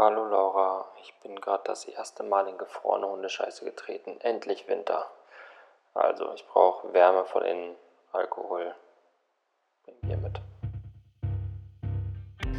[0.00, 4.16] Hallo Laura, ich bin gerade das erste Mal in gefrorene Hundescheiße getreten.
[4.20, 5.10] Endlich Winter.
[5.92, 7.74] Also, ich brauche Wärme von innen,
[8.12, 8.76] Alkohol.
[9.84, 10.40] Bring Bier mit.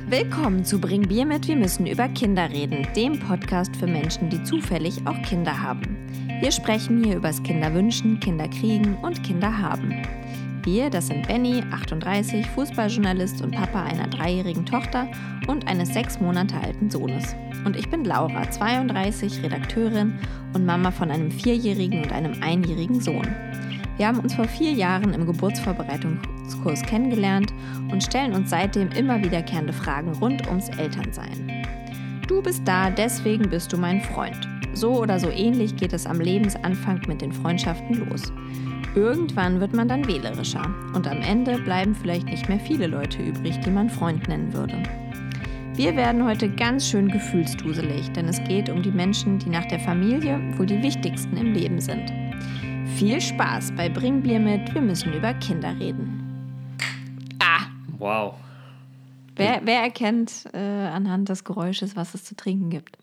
[0.09, 4.43] Willkommen zu Bring Bier mit, wir müssen über Kinder reden, dem Podcast für Menschen, die
[4.43, 6.09] zufällig auch Kinder haben.
[6.41, 10.18] Wir sprechen hier übers Kinderwünschen, Kinderkriegen und Kinderhaben.
[10.71, 15.07] Wir, das sind Benny, 38, Fußballjournalist und Papa einer dreijährigen Tochter
[15.47, 17.35] und eines sechs Monate alten Sohnes.
[17.65, 20.19] Und ich bin Laura, 32, Redakteurin
[20.53, 23.27] und Mama von einem vierjährigen und einem einjährigen Sohn.
[23.97, 27.51] Wir haben uns vor vier Jahren im Geburtsvorbereitungskurs kennengelernt
[27.91, 31.65] und stellen uns seitdem immer wiederkehrende Fragen rund ums Elternsein.
[32.27, 34.47] Du bist da, deswegen bist du mein Freund.
[34.73, 38.31] So oder so ähnlich geht es am Lebensanfang mit den Freundschaften los.
[38.95, 43.59] Irgendwann wird man dann wählerischer und am Ende bleiben vielleicht nicht mehr viele Leute übrig,
[43.59, 44.81] die man Freund nennen würde.
[45.75, 49.79] Wir werden heute ganz schön gefühlsduselig, denn es geht um die Menschen, die nach der
[49.79, 52.11] Familie wohl die wichtigsten im Leben sind.
[52.97, 56.75] Viel Spaß bei Bring Bier mit, wir müssen über Kinder reden.
[57.39, 57.67] Ah!
[57.99, 58.33] Wow.
[59.35, 62.97] Wer, wer erkennt äh, anhand des Geräusches, was es zu trinken gibt?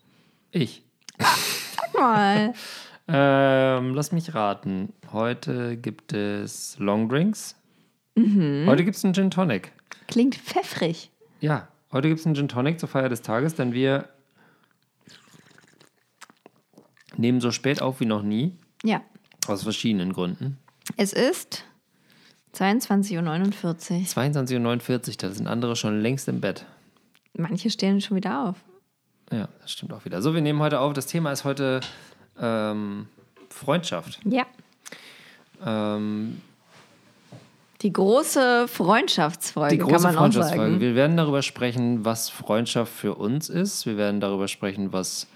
[0.51, 0.83] Ich.
[1.17, 2.53] Sag mal.
[3.07, 4.93] Ähm, lass mich raten.
[5.11, 7.55] Heute gibt es Longdrinks.
[8.15, 8.65] Mhm.
[8.67, 9.71] Heute gibt es einen Gin Tonic.
[10.07, 11.11] Klingt pfeffrig.
[11.39, 14.09] Ja, heute gibt es einen Gin Tonic zur Feier des Tages, denn wir
[17.15, 18.57] nehmen so spät auf wie noch nie.
[18.83, 19.01] Ja.
[19.47, 20.57] Aus verschiedenen Gründen.
[20.97, 21.63] Es ist
[22.55, 23.75] 22.49 Uhr.
[23.75, 26.65] 22.49 Uhr, da sind andere schon längst im Bett.
[27.33, 28.55] Manche stehen schon wieder auf.
[29.31, 30.21] Ja, das stimmt auch wieder.
[30.21, 30.93] So, wir nehmen heute auf.
[30.93, 31.81] Das Thema ist heute
[32.39, 33.07] ähm,
[33.49, 34.19] Freundschaft.
[34.25, 34.45] Ja.
[35.65, 36.41] Ähm,
[37.81, 40.63] Die große Freundschaftsfolge, die große kann man auch Freundschaftsfolge.
[40.71, 40.79] sagen.
[40.81, 43.85] Wir werden darüber sprechen, was Freundschaft für uns ist.
[43.85, 45.27] Wir werden darüber sprechen, was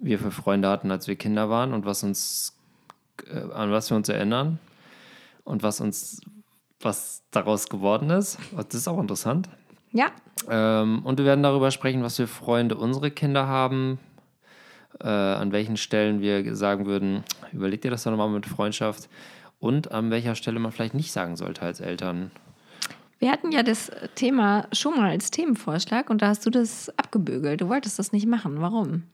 [0.00, 2.56] wir für Freunde hatten, als wir Kinder waren und was uns,
[3.32, 4.58] äh, an was wir uns erinnern
[5.44, 6.20] und was uns,
[6.80, 8.38] was daraus geworden ist.
[8.56, 9.48] Das ist auch interessant.
[9.92, 10.06] Ja,
[10.50, 14.00] Ähm, und wir werden darüber sprechen, was für Freunde unsere Kinder haben,
[15.00, 19.08] äh, an welchen Stellen wir sagen würden, überleg dir das doch nochmal mit Freundschaft
[19.58, 22.30] und an welcher Stelle man vielleicht nicht sagen sollte als Eltern.
[23.18, 27.60] wir hatten ja das Thema schon mal als Themenvorschlag und da hast du das abgebügelt.
[27.60, 28.60] Du wolltest das nicht machen.
[28.60, 29.04] Warum?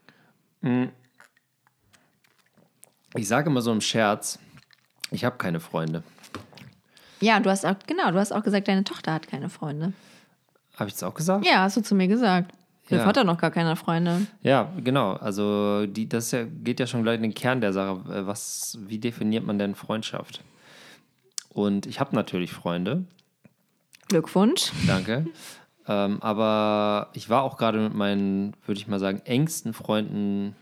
[3.14, 4.38] Ich sage immer so im Scherz,
[5.10, 6.02] ich habe keine Freunde.
[7.20, 9.92] Ja, du hast auch, genau, du hast auch gesagt, deine Tochter hat keine Freunde.
[10.76, 11.44] Habe ich das auch gesagt?
[11.44, 12.52] Ja, hast du zu mir gesagt.
[12.90, 13.06] Philipp Ja.
[13.06, 14.26] hat doch noch gar keine Freunde.
[14.42, 15.12] Ja, genau.
[15.12, 18.00] Also die, das ja, geht ja schon gleich in den Kern der Sache.
[18.12, 20.42] Äh, Was, wie definiert man denn Freundschaft?
[21.50, 23.04] Und ich habe natürlich Freunde.
[24.08, 24.72] Glückwunsch.
[24.88, 25.26] Danke.
[25.86, 30.56] ähm, aber ich war auch gerade mit meinen, würde ich mal sagen, engsten Freunden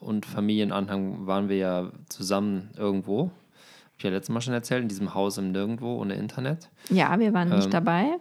[0.00, 3.24] und Familienanhang waren wir ja zusammen irgendwo.
[3.24, 6.68] Hab ich ja letztes Mal schon erzählt, in diesem Haus im Nirgendwo ohne Internet.
[6.90, 8.16] Ja, wir waren nicht dabei,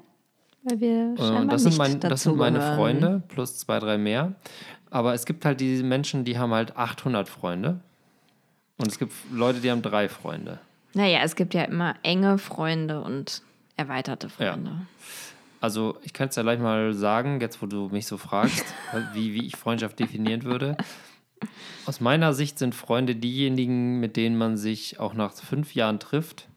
[0.63, 2.99] weil wir Äh, scheinbar Und das sind, mein, das sind meine dazugehören.
[3.01, 4.33] Freunde, plus zwei, drei mehr.
[4.89, 7.79] Aber es gibt halt diese Menschen, die haben halt 800 Freunde.
[8.77, 10.59] Und es gibt Leute, die haben drei Freunde.
[10.93, 13.43] Naja, es gibt ja immer enge Freunde und
[13.75, 14.53] erweiterte Ja.
[14.53, 14.71] Freunde.
[15.61, 18.65] Also ich kann es ja gleich mal sagen, jetzt wo du mich so fragst,
[19.13, 20.77] wie, wie ich Freundschaft definieren würde.
[21.85, 26.47] Aus meiner Sicht sind Freunde diejenigen, mit denen man sich auch nach fünf Jahren trifft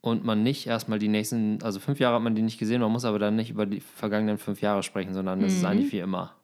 [0.00, 2.90] und man nicht erstmal die nächsten, also fünf Jahre hat man die nicht gesehen, man
[2.92, 5.98] muss aber dann nicht über die vergangenen fünf Jahre sprechen, sondern es ist eigentlich wie
[6.00, 6.34] immer.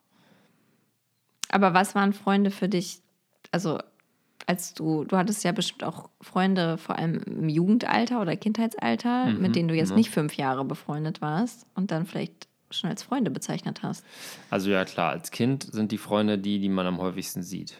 [1.49, 3.00] Aber was waren Freunde für dich?
[3.53, 3.78] Also,
[4.47, 9.41] als du, du hattest ja bestimmt auch Freunde, vor allem im Jugendalter oder Kindheitsalter, Mhm,
[9.41, 13.31] mit denen du jetzt nicht fünf Jahre befreundet warst und dann vielleicht schon als Freunde
[13.31, 14.05] bezeichnet hast,
[14.50, 17.78] Also ja klar, als Kind sind die Freunde die, die man am häufigsten sieht.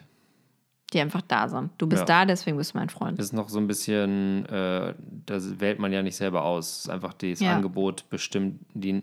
[0.93, 1.71] Die einfach da sind.
[1.77, 2.05] Du bist Ja.
[2.05, 3.19] da, deswegen bist du mein Freund.
[3.19, 4.93] Das ist noch so ein bisschen, äh,
[5.25, 6.69] das wählt man ja nicht selber aus.
[6.69, 7.55] Es ist einfach das Ja.
[7.55, 9.01] Angebot bestimmt, die,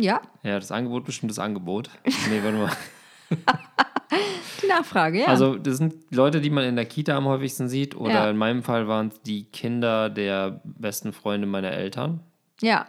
[0.00, 1.90] Ja, ja, das Angebot bestimmt das Angebot.
[2.04, 2.72] Nee, warte mal.
[4.62, 5.26] die Nachfrage, ja.
[5.26, 7.96] Also das sind Leute, die man in der Kita am häufigsten sieht.
[7.96, 8.30] Oder Ja.
[8.30, 12.20] in meinem Fall waren es die Kinder der besten Freunde meiner Eltern.
[12.60, 12.86] ja,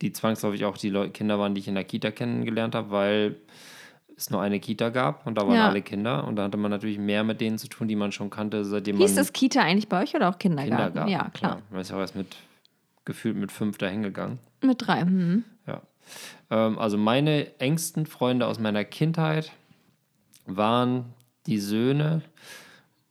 [0.00, 3.36] Die zwangsläufig auch die Kinder waren, die ich in der Kita kennengelernt habe, weil
[4.22, 5.68] es nur eine Kita gab und da waren Ja.
[5.68, 6.26] alle Kinder.
[6.26, 8.96] Und da hatte man natürlich mehr mit denen zu tun, die man schon kannte, seitdem
[8.98, 10.94] hieß man das Kita eigentlich bei euch oder auch Kindergarten?
[10.94, 11.10] Kindergarten.
[11.10, 11.56] Ja, klar.
[11.56, 12.36] Ja, man ist ja auch erst mit
[13.04, 14.38] gefühlt mit fünf dahin gegangen.
[14.62, 15.04] Mit drei.
[15.04, 15.44] Mhm.
[15.66, 15.82] Ja.
[16.50, 19.52] Ähm, also meine engsten Freunde aus meiner Kindheit
[20.46, 21.06] waren
[21.46, 22.22] die Söhne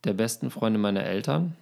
[0.04, 1.54] der besten Freunde meiner Eltern.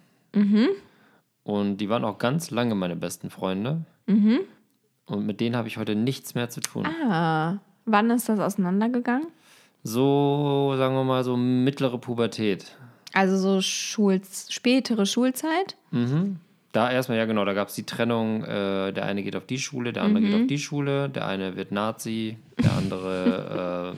[1.43, 3.81] Und die waren auch ganz lange meine besten Freunde.
[4.07, 6.85] Und mit denen habe ich heute nichts mehr zu tun.
[6.85, 9.27] Ah, Wann ist das auseinandergegangen?
[9.83, 12.75] So, sagen wir mal, so mittlere Pubertät.
[13.13, 15.75] Also so Schul spätere Schulzeit?
[15.91, 16.37] Mhm.
[16.71, 19.57] Da erstmal, ja genau, da gab es die Trennung, äh, der eine geht auf die
[19.57, 23.95] Schule, der andere geht auf die Schule, der eine wird Nazi, der andere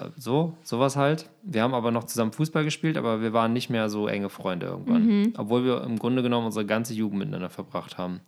[0.00, 1.28] äh, so, sowas halt.
[1.42, 4.66] Wir haben aber noch zusammen Fußball gespielt, aber wir waren nicht mehr so enge Freunde
[4.66, 5.32] irgendwann.
[5.36, 8.20] Obwohl wir im Grunde genommen unsere ganze Jugend miteinander verbracht haben.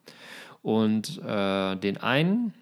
[0.62, 2.54] Und äh, den einen,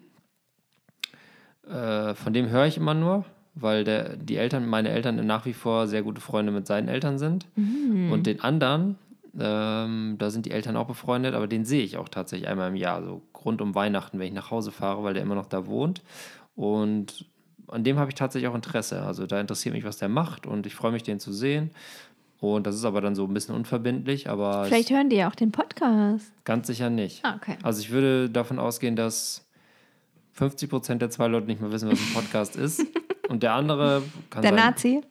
[1.69, 3.25] äh, von dem höre ich immer nur,
[3.55, 7.17] weil der, die Eltern, meine Eltern nach wie vor sehr gute Freunde mit seinen Eltern
[7.17, 7.47] sind.
[7.55, 8.97] Und den anderen,
[9.39, 12.75] ähm, da sind die Eltern auch befreundet, aber den sehe ich auch tatsächlich einmal im
[12.75, 15.67] Jahr, so rund um Weihnachten, wenn ich nach Hause fahre, weil der immer noch da
[15.67, 16.01] wohnt.
[16.55, 17.25] Und
[17.67, 19.01] an dem habe ich tatsächlich auch Interesse.
[19.01, 21.71] Also da interessiert mich, was der macht und ich freue mich, den zu sehen.
[22.39, 25.35] Und das ist aber dann so ein bisschen unverbindlich, aber Vielleicht hören die ja auch
[25.35, 26.31] den Podcast.
[26.43, 27.23] ganz sicher nicht.
[27.23, 27.57] Ah, okay.
[27.61, 29.45] Also ich würde davon ausgehen, dass
[30.33, 32.83] 50 Prozent der zwei Leute nicht mehr wissen, was ein Podcast ist.
[33.31, 35.01] Und der andere kann Der sein, Nazi?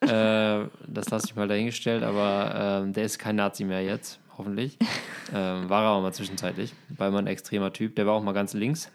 [0.00, 4.76] äh, das lasse ich mal dahingestellt, aber ähm, der ist kein Nazi mehr jetzt, hoffentlich.
[5.34, 7.96] ähm, war er auch mal zwischenzeitlich, weil man ein extremer Typ.
[7.96, 8.92] Der war auch mal ganz links.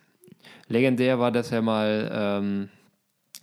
[0.68, 2.70] Legendär war, dass er mal ähm,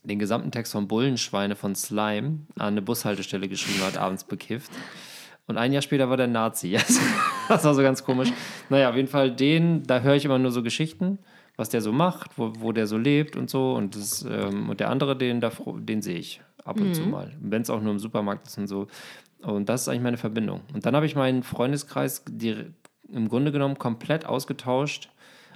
[0.05, 4.71] den gesamten Text von Bullenschweine von Slime an eine Bushaltestelle geschrieben hat, abends bekifft.
[5.49, 6.79] Und ein Jahr später war der Nazi.
[7.49, 8.31] das war so ganz komisch.
[8.69, 11.19] Naja, auf jeden Fall den, da höre ich immer nur so Geschichten,
[11.59, 13.75] was der so macht, wo, wo der so lebt und so.
[13.75, 17.37] Und, das, ähm, und der andere, den, da, den sehe ich ab und zu mal.
[17.41, 18.87] Wenn es auch nur im Supermarkt ist und so.
[19.43, 20.61] Und das ist eigentlich meine Verbindung.
[20.73, 22.25] Und dann habe ich meinen Freundeskreis
[23.11, 25.11] im Grunde genommen komplett ausgetauscht.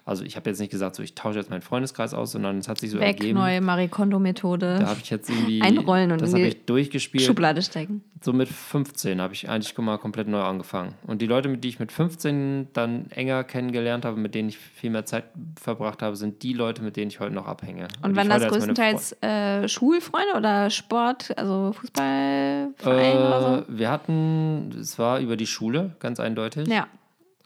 [0.05, 2.69] Also ich habe jetzt nicht gesagt, so ich tausche jetzt meinen Freundeskreis aus, sondern es
[2.69, 3.39] hat sich so Weg, ergeben.
[3.39, 4.79] neue Marie Kondo-Methode.
[4.81, 5.63] Da habe ich jetzt irgendwie.
[5.63, 7.25] Einrollen und Das habe ich durchgespielt.
[7.25, 8.03] Schublade stecken.
[8.21, 10.95] So mit 15 habe ich eigentlich mal komplett neu angefangen.
[11.07, 14.59] Und die Leute, mit die ich mit 15 dann enger kennengelernt habe, mit denen ich
[14.59, 15.25] viel mehr Zeit
[15.61, 17.87] verbracht habe, sind die Leute, mit denen ich heute noch abhänge.
[18.03, 24.73] Und die waren das größtenteils äh, Schulfreunde oder Sport, also Fußballverein oder Äh, wir hatten,
[24.81, 26.67] es war über die Schule, ganz eindeutig.
[26.67, 26.73] so?
[26.73, 26.87] Ja.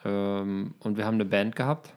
[0.04, 1.90] Ähm, und wir haben eine Band gehabt.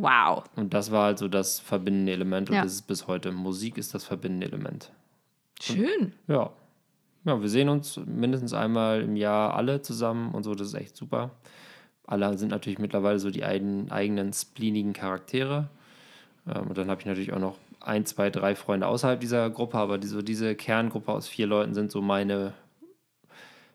[0.00, 0.44] Wow.
[0.56, 2.50] Und das war also das verbindende Element.
[2.50, 2.62] Und Ja.
[2.62, 3.32] das ist bis heute.
[3.32, 4.90] Musik ist das verbindende Element.
[5.60, 6.12] Schön.
[6.26, 6.50] Ja.
[7.24, 10.96] Ja, wir sehen uns mindestens einmal im Jahr alle zusammen und so, das ist echt
[10.96, 11.30] super.
[12.06, 15.68] Alle sind natürlich mittlerweile so die eigenen, eigenen spleenigen Charaktere.
[16.46, 19.76] Ähm, und dann habe ich natürlich auch noch ein, zwei, drei Freunde außerhalb dieser Gruppe,
[19.78, 22.54] aber die, so diese Kerngruppe aus vier Leuten sind so meine.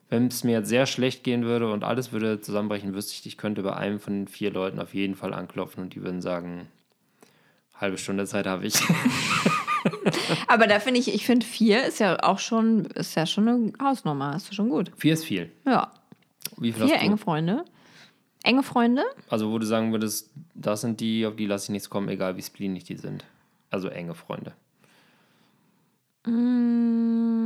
[0.10, 3.38] Wenn es mir jetzt sehr schlecht gehen würde und alles würde zusammenbrechen, wüsste ich, ich
[3.38, 6.68] könnte bei einem von den vier Leuten auf jeden Fall anklopfen und die würden sagen,
[7.74, 8.76] halbe Stunde Zeit habe ich.
[10.48, 13.74] Aber da finde ich, ich finde vier ist ja auch schon, ist ja schon eine
[13.82, 14.92] Hausnummer, ist schon gut.
[14.98, 15.52] Vier ist viel.
[15.66, 15.92] Ja.
[16.58, 17.66] Wie viel Vier enge Freunde.
[18.44, 19.04] Enge Freunde?
[19.30, 22.38] Also, wo du sagen würdest, das sind die, auf die lasse ich nichts kommen, egal
[22.38, 23.26] wie spleenig die sind.
[23.72, 24.54] Also enge Freunde.
[26.26, 27.45] Mm,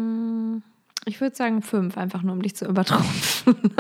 [1.06, 3.56] Ich würde sagen fünf, einfach nur um dich zu übertrumpfen.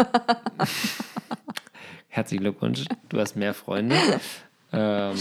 [2.08, 3.96] Herzlichen Glückwunsch, du hast mehr Freunde.
[4.74, 5.16] ähm,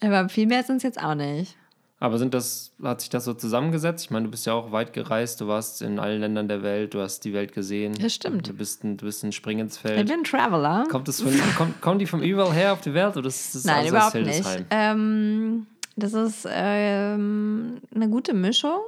[0.00, 1.54] Aber viel mehr sind es jetzt auch nicht.
[2.00, 4.04] aber sind das, hat sich das so zusammengesetzt?
[4.06, 6.94] Ich meine, du bist ja auch weit gereist, du warst in allen Ländern der Welt,
[6.94, 7.94] du hast die Welt gesehen.
[8.00, 8.48] Das stimmt.
[8.48, 10.06] Du bist ein, du bist ein Spring ins Ich Feld.
[10.08, 10.84] bin ein Traveler.
[10.90, 13.64] Kommt das von, kommt, kommen die von überall her auf die Welt oder ist das
[13.64, 14.64] Nein, überhaupt nicht.
[14.70, 15.66] Ähm,
[15.96, 18.80] das ist ähm, eine gute Mischung.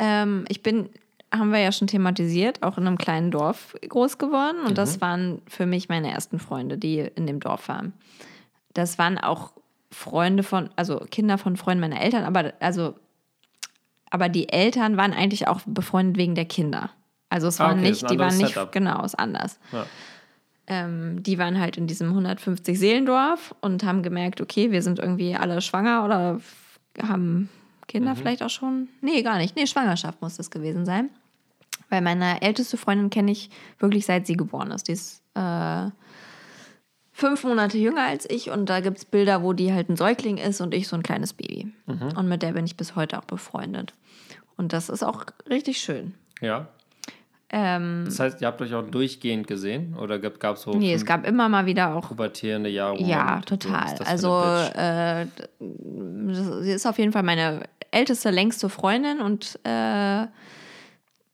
[0.00, 0.90] Ähm, ich bin,
[1.34, 4.58] haben wir ja schon thematisiert, auch in einem kleinen Dorf groß geworden.
[4.62, 4.74] Und Mhm.
[4.76, 7.92] das waren für mich meine ersten Freunde, die in dem Dorf waren.
[8.74, 9.52] Das waren auch
[9.90, 12.94] Freunde von, also Kinder von Freunden meiner Eltern, aber also,
[14.10, 16.90] aber die Eltern waren eigentlich auch befreundet wegen der Kinder.
[17.30, 18.72] Also es Ah, waren okay, nicht, die waren nicht, Setup.
[18.72, 19.58] genau, ist anders.
[19.72, 19.84] Ja.
[20.66, 25.34] Ähm, die waren halt in diesem 150 Seelendorf und haben gemerkt, okay, wir sind irgendwie
[25.34, 26.40] alle schwanger oder
[27.02, 27.48] haben
[27.88, 28.88] Kinder vielleicht auch schon.
[29.00, 29.56] Nee, gar nicht.
[29.56, 31.10] Nee, Schwangerschaft muss das gewesen sein.
[31.90, 34.88] Weil meine älteste Freundin kenne ich wirklich seit sie geboren ist.
[34.88, 35.86] Die ist äh,
[37.12, 40.36] fünf Monate jünger als ich und da gibt es Bilder, wo die halt ein Säugling
[40.36, 41.72] ist und ich so ein kleines Baby.
[41.86, 43.94] Und mit der bin ich bis heute auch befreundet.
[44.56, 46.14] Und das ist auch richtig schön.
[46.40, 46.68] ja.
[47.50, 51.06] Ähm, Das heißt, ihr habt euch auch durchgehend gesehen oder gab es so nee, es
[51.06, 53.00] gab immer mal wieder auch pubertierende Jahre?
[53.02, 53.96] Ja, so, total.
[53.96, 54.38] für Also,
[54.78, 55.24] äh,
[56.62, 60.26] sie ist auf jeden Fall meine älteste, längste Freundin und äh,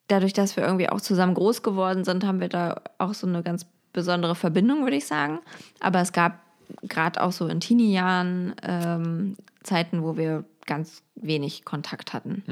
[0.08, 3.42] dadurch, dass wir irgendwie auch zusammen groß geworden sind, haben wir da auch so eine
[3.42, 5.40] ganz besondere Verbindung, würde ich sagen.
[5.80, 6.40] Aber es gab
[6.82, 12.42] gerade auch so in Teenie-Jahren ähm, Zeiten, wo wir ganz wenig Kontakt hatten.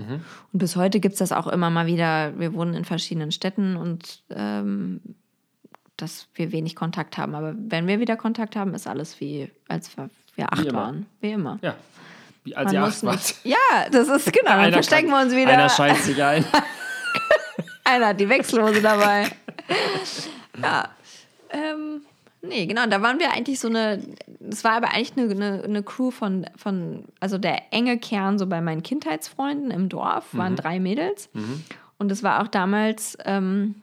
[0.53, 2.39] Und bis heute gibt es das auch immer mal wieder.
[2.39, 5.01] Wir wohnen in verschiedenen Städten und ähm,
[5.97, 7.35] dass wir wenig Kontakt haben.
[7.35, 10.79] Aber wenn wir wieder Kontakt haben, ist alles wie, als wir acht immer.
[10.79, 11.07] waren.
[11.21, 11.59] Wie immer.
[11.63, 11.75] Ja.
[12.45, 13.35] Wie, als ihr Man acht muss wart.
[13.45, 13.57] ja,
[13.91, 14.51] das ist genau.
[14.51, 15.53] Dann verstecken kann- wir uns wieder.
[15.53, 16.45] Einer scheißt sich ein.
[17.85, 19.27] Einer hat die Wechselhose dabei.
[20.63, 20.89] ja.
[21.51, 22.03] Ähm,
[22.41, 22.87] nee, genau.
[22.87, 24.03] Da waren wir eigentlich so eine.
[24.41, 27.05] Das war aber eigentlich eine, eine, eine Crew von, von.
[27.21, 31.29] Also der enge Kern so bei meinen Kindheitsfreunden im Dorf waren drei Mädels.
[31.99, 33.17] Und es war auch damals.
[33.25, 33.77] Ähm,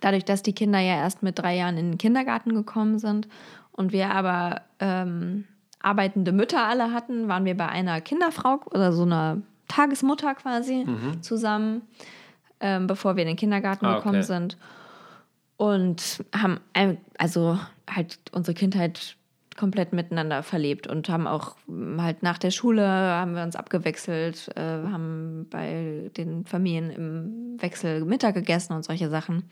[0.00, 3.26] dadurch, dass die Kinder ja erst mit drei Jahren in den Kindergarten gekommen sind
[3.72, 5.44] und wir aber ähm,
[5.88, 10.86] arbeitende Mütter alle hatten, waren wir bei einer Kinderfrau oder so einer Tagesmutter quasi
[11.20, 11.82] zusammen,
[12.60, 14.26] ähm, bevor wir in den Kindergarten Ah, gekommen okay.
[14.26, 14.56] sind.
[15.56, 16.60] Und haben
[17.18, 19.16] also halt unsere Kindheit
[19.58, 24.50] komplett miteinander verlebt und haben auch ähm, halt nach der Schule haben wir uns abgewechselt,
[24.56, 29.44] äh, haben bei den Familien im Wechsel Mittag gegessen und solche Sachen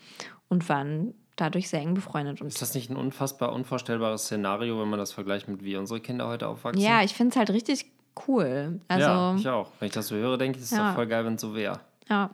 [0.48, 2.40] und waren dadurch sehr eng befreundet.
[2.40, 6.00] Und Ist das nicht ein unfassbar unvorstellbares Szenario, wenn man das vergleicht mit wie unsere
[6.00, 6.80] Kinder heute aufwachsen?
[6.82, 7.86] ja, ich finde es halt richtig
[8.26, 8.80] cool.
[8.88, 9.70] Also ja, ich auch.
[9.78, 10.88] Wenn ich das so höre, denke ich, es ist Ja.
[10.88, 11.80] doch voll geil, wenn es so wäre.
[12.08, 12.30] Ja.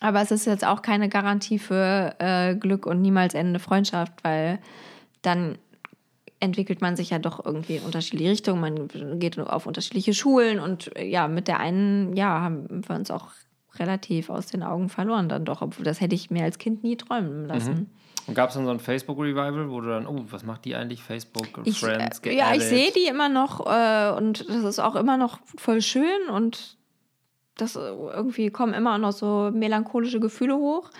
[0.00, 4.58] Aber es ist jetzt auch keine Garantie für äh, Glück und niemals endende Freundschaft, weil
[5.20, 5.58] dann
[6.42, 8.60] entwickelt man sich ja doch irgendwie in unterschiedliche Richtungen.
[8.62, 13.10] Man geht auf unterschiedliche Schulen und äh, ja, mit der einen, ja, haben wir uns
[13.10, 13.28] auch
[13.78, 16.96] relativ aus den Augen verloren dann doch, obwohl das hätte ich mir als Kind nie
[16.96, 17.90] träumen lassen.
[18.26, 21.02] Und gab es dann so ein Facebook-Revival, wo du dann, oh, was macht die eigentlich?
[21.02, 24.94] Facebook, Ich, Friends, äh, ja, ich sehe die immer noch äh, und das ist auch
[24.96, 26.76] immer noch voll schön und
[27.56, 30.90] das äh, irgendwie kommen immer noch so melancholische Gefühle hoch,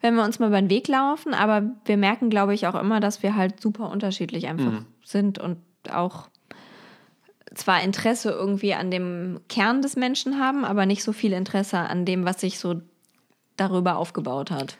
[0.00, 1.32] wenn wir uns mal über den Weg laufen.
[1.32, 4.86] Aber wir merken, glaube ich, auch immer, dass wir halt super unterschiedlich einfach Mhm.
[5.04, 5.58] sind und
[5.92, 6.28] auch
[7.54, 12.04] zwar Interesse irgendwie an dem Kern des Menschen haben, aber nicht so viel Interesse an
[12.04, 12.80] dem, was sich so
[13.56, 14.76] darüber aufgebaut hat.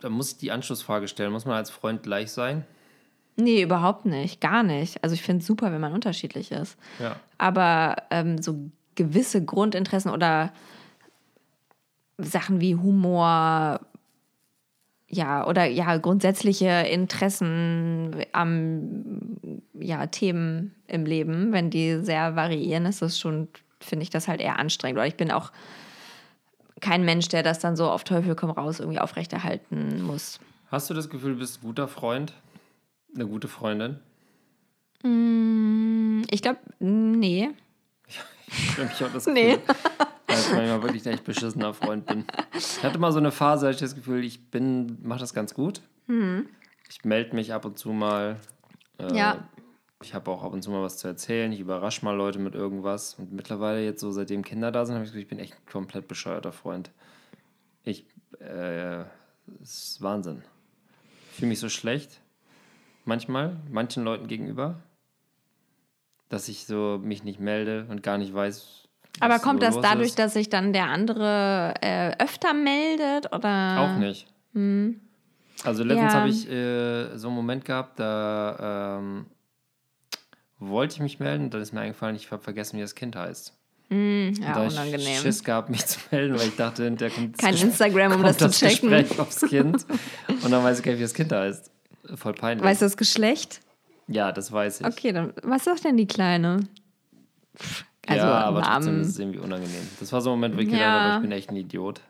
[0.00, 1.32] Da muss ich die Anschlussfrage stellen.
[1.32, 2.64] Muss man als Freund gleich sein?
[3.36, 4.40] Nee, überhaupt nicht.
[4.40, 5.02] Gar nicht.
[5.02, 6.76] Also ich finde es super, wenn man unterschiedlich ist.
[6.98, 7.16] Ja.
[7.38, 10.52] Aber ähm, so gewisse Grundinteressen oder
[12.18, 13.80] Sachen wie Humor,
[15.14, 19.38] ja, oder ja, grundsätzliche Interessen am
[19.78, 23.48] ja, Themen im Leben, wenn die sehr variieren, ist das schon,
[23.80, 24.98] finde ich das halt eher anstrengend.
[24.98, 25.52] Oder ich bin auch
[26.80, 30.40] kein Mensch, der das dann so auf Teufel komm raus irgendwie aufrechterhalten muss.
[30.70, 32.32] Hast du das Gefühl, du bist ein guter Freund?
[33.14, 34.00] Eine gute Freundin?
[36.30, 37.50] Ich glaube, nee.
[38.46, 39.58] Ich habe mich auch das Nee.
[40.32, 42.24] Dass ich manchmal wirklich ein echt beschissener Freund bin.
[42.56, 45.54] Ich hatte mal so eine Phase, hatte ich das Gefühl, ich bin, mache das ganz
[45.54, 45.80] gut.
[46.88, 48.36] Ich melde mich ab und zu mal.
[48.98, 49.48] Äh, Ja.
[50.02, 51.52] Ich habe auch ab und zu mal was zu erzählen.
[51.52, 53.14] Ich überrasche mal Leute mit irgendwas.
[53.14, 55.54] Und mittlerweile jetzt so, seitdem Kinder da sind, habe ich das Gefühl, ich bin echt
[55.54, 56.90] ein komplett bescheuerter Freund.
[57.84, 58.04] Ich,
[58.40, 59.02] äh,
[59.62, 60.42] es ist Wahnsinn.
[61.30, 62.20] Ich fühle mich so schlecht.
[63.04, 64.80] Manchmal, manchen Leuten gegenüber.
[66.28, 68.81] Dass ich so mich nicht melde und gar nicht weiß.
[69.20, 70.18] Aber was kommt das dadurch, ist.
[70.18, 73.80] dass sich dann der andere äh, öfter meldet oder?
[73.80, 74.26] Auch nicht.
[75.64, 76.18] Also letztens Ja.
[76.18, 79.26] habe ich äh, so einen Moment gehabt, da ähm,
[80.58, 83.54] wollte ich mich melden, dann ist mir eingefallen, ich habe vergessen, wie das Kind heißt.
[83.90, 83.98] Ja,
[84.40, 85.20] da hab ich unangenehm.
[85.20, 88.52] Schiss gehabt, mich zu melden, weil ich dachte, der kommt Kein Instagram, um kommt das
[88.58, 88.88] zu checken.
[88.90, 89.84] Gespräch aufs Kind
[90.42, 91.70] und dann weiß ich gar nicht, wie das Kind heißt.
[92.14, 92.64] Voll peinlich.
[92.64, 93.60] Weißt du das Geschlecht?
[94.08, 94.86] ja, das weiß ich.
[94.86, 96.60] Okay, dann was sagt denn die Kleine?
[97.56, 99.00] Pff, Also ja, aber trotzdem Namen.
[99.02, 99.88] ist es irgendwie unangenehm.
[100.00, 100.92] Das war so ein Moment, wo ich gedacht Ja.
[101.02, 102.00] habe, ich bin echt ein Idiot.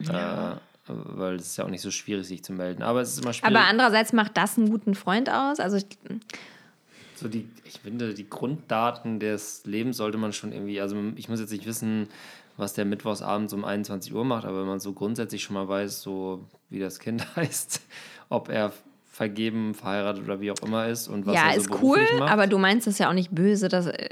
[0.00, 0.56] Äh,
[0.86, 2.82] weil es ist ja auch nicht so schwierig, sich zu melden.
[2.82, 3.54] Aber es ist immer schwierig.
[3.56, 5.60] Aber andererseits macht das einen guten Freund aus.
[5.60, 5.86] Also ich,
[7.14, 11.40] So die, ich finde, die Grunddaten des Lebens sollte man schon irgendwie, also ich muss
[11.40, 12.08] jetzt nicht wissen,
[12.56, 16.02] was der mittwochsabends um 21 Uhr macht, aber wenn man so grundsätzlich schon mal weiß,
[16.02, 17.80] so wie das Kind heißt,
[18.28, 18.72] ob er
[19.10, 22.30] vergeben, verheiratet oder wie auch immer ist und was ja, er so ist cool, macht.
[22.32, 23.68] aber du meinst es ja auch nicht böse.
[23.68, 24.08] Dass, äh,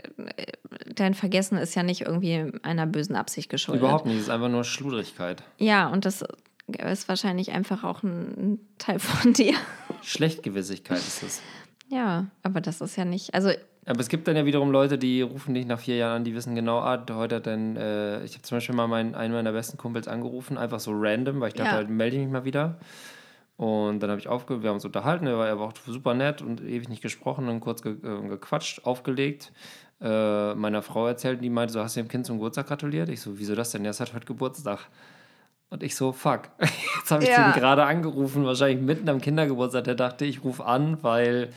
[1.01, 3.83] dein Vergessen ist ja nicht irgendwie einer bösen Absicht geschuldet.
[3.83, 5.43] Überhaupt nicht, es ist einfach nur Schludrigkeit.
[5.59, 6.23] Ja, und das
[6.69, 9.55] ist wahrscheinlich einfach auch ein, Teil von dir.
[10.03, 11.43] Schlechtgewissigkeit ist es.
[11.89, 13.35] Ja, aber das ist ja nicht.
[13.35, 13.51] Also
[13.87, 16.35] Aber es gibt dann ja wiederum Leute, die rufen dich nach vier Jahren an, die
[16.35, 19.53] wissen genau, ah, heute hat dann, äh, ich habe zum Beispiel mal meinen, einen meiner
[19.53, 21.77] besten Kumpels angerufen, einfach so random, weil ich dachte, Ja.
[21.77, 22.79] halt, melde ich mich mal wieder.
[23.57, 26.15] Und dann habe ich aufgehört, wir haben uns unterhalten, er war, er war auch super
[26.15, 29.53] nett und ewig nicht gesprochen und kurz ge äh, gequatscht, aufgelegt.
[30.03, 33.09] Äh, meiner Frau erzählt, die meinte so, hast du dem Kind zum Geburtstag gratuliert?
[33.11, 33.85] Ich so, wieso das denn?
[33.85, 34.89] Ja, es hat heute Geburtstag.
[35.69, 36.49] Und ich so, fuck.
[36.99, 37.53] Jetzt habe ich Ja.
[37.53, 39.85] den gerade angerufen, wahrscheinlich mitten am Kindergeburtstag.
[39.85, 41.51] Der dachte, ich rufe an, weil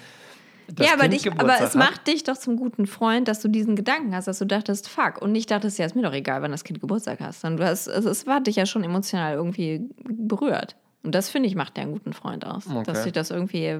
[0.68, 1.76] das ja, aber, dich, aber es hat.
[1.76, 5.22] macht dich doch zum guten Freund, dass du diesen Gedanken hast, dass du dachtest, fuck,
[5.22, 7.42] und nicht dachtest, ja, ist mir doch egal, wann das Kind Geburtstag hast.
[7.42, 10.76] Sondern du hast, also es war dich ja schon emotional irgendwie berührt.
[11.04, 12.68] Und das, finde ich, macht dir einen guten Freund aus.
[12.68, 12.84] Okay.
[12.86, 13.80] Dass dich das irgendwie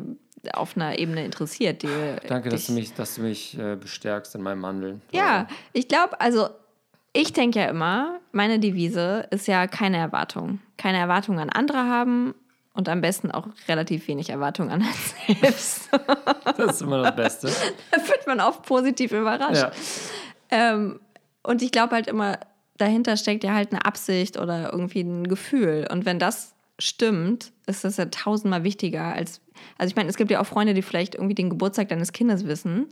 [0.54, 1.84] auf einer Ebene interessiert.
[1.84, 1.88] Die
[2.28, 5.02] Danke, dass dich- du mich, dass du mich äh, bestärkst in meinem Handeln.
[5.12, 6.50] Ja, ich glaube, also
[7.14, 10.60] ich denke ja immer, meine Devise ist ja keine Erwartung.
[10.78, 12.34] Keine Erwartung an andere haben
[12.74, 14.94] und am besten auch relativ wenig Erwartung an einen
[15.42, 15.90] selbst.
[16.58, 17.52] Das ist immer das Beste.
[17.92, 19.62] da wird man oft positiv überrascht.
[19.62, 19.72] ja.
[20.50, 21.00] Ähm,
[21.44, 22.40] und ich glaube halt immer,
[22.78, 25.88] dahinter steckt ja halt eine Absicht oder irgendwie ein Gefühl.
[25.92, 29.40] Und wenn das stimmt, ist das ja tausendmal wichtiger als.
[29.78, 32.46] Also ich meine, es gibt ja auch Freunde, die vielleicht irgendwie den Geburtstag deines Kindes
[32.46, 32.88] wissen,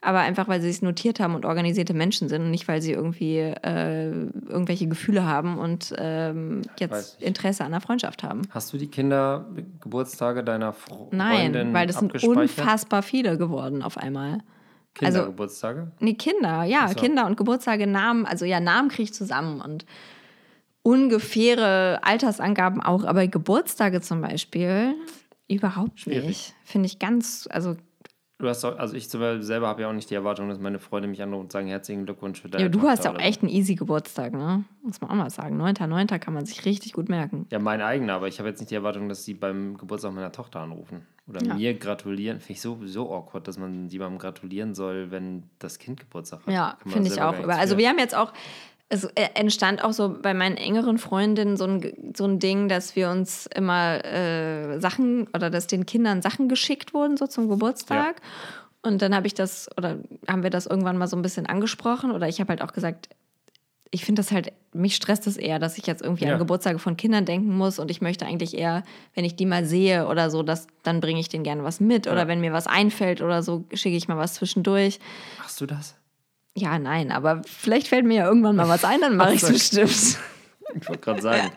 [0.00, 2.92] aber einfach, weil sie es notiert haben und organisierte Menschen sind und nicht, weil sie
[2.92, 4.10] irgendwie äh,
[4.48, 7.22] irgendwelche Gefühle haben und ähm, jetzt.
[7.22, 8.42] Interesse an der Freundschaft haben.
[8.50, 13.96] Hast du die Kindergeburtstage deiner Fro Nein, Freundin weil das sind unfassbar viele geworden auf
[13.96, 14.38] einmal.
[15.00, 15.92] also- Kindergeburtstage?
[16.00, 16.94] Nee, Kinder, ja, so.
[16.94, 19.86] Kinder und Geburtstage, Namen, also ja, Namen kriege ich zusammen und
[20.82, 24.94] ungefähre Altersangaben auch, aber Geburtstage zum Beispiel
[25.54, 26.26] überhaupt Schwierig.
[26.26, 26.54] nicht.
[26.64, 27.76] Finde ich ganz, also
[28.42, 31.06] Du hast auch, also ich selber habe ja auch nicht die Erwartung, dass meine Freunde
[31.06, 33.42] mich anrufen und sagen, herzlichen Glückwunsch für deine ja, du Tochter hast ja auch echt
[33.42, 34.64] einen easy Geburtstag, ne?
[34.82, 35.62] Muss man auch mal sagen.
[35.62, 36.18] 9.9.
[36.18, 37.46] kann man sich richtig gut merken.
[37.52, 40.32] Ja, mein eigener, aber ich habe jetzt nicht die Erwartung, dass sie beim Geburtstag meiner
[40.32, 41.06] Tochter anrufen.
[41.28, 41.54] Oder Ja.
[41.54, 42.40] mir gratulieren.
[42.40, 46.52] Finde ich so, so awkward, dass man jemandem gratulieren soll, wenn das Kind Geburtstag hat.
[46.52, 47.46] Ja, finde ich auch.
[47.46, 48.32] Also wir haben jetzt auch,
[48.94, 52.94] es äh, entstand auch so bei meinen engeren Freundinnen so ein, so ein Ding, dass
[52.94, 58.20] wir uns immer äh, Sachen oder dass den Kindern Sachen geschickt wurden, so zum Geburtstag.
[58.82, 59.96] Und dann habe ich das, oder
[60.28, 63.08] haben wir das irgendwann mal so ein bisschen angesprochen, oder ich habe halt auch gesagt,
[63.94, 66.32] ich finde das halt, mich stresst es eher, dass ich jetzt irgendwie Ja.
[66.34, 68.82] an Geburtstage von Kindern denken muss und ich möchte eigentlich eher,
[69.14, 72.06] wenn ich die mal sehe oder so, dass, dann bringe ich denen gerne was mit.
[72.08, 72.28] Oder Ja.
[72.28, 74.98] wenn mir was einfällt oder so, schicke ich mal was zwischendurch.
[75.38, 75.94] Machst du das?
[76.56, 79.48] Ja, nein, aber vielleicht fällt mir ja irgendwann mal was ein, dann mache ich so.
[79.48, 80.18] es bestimmt.
[80.74, 81.50] Ich wollte gerade sagen.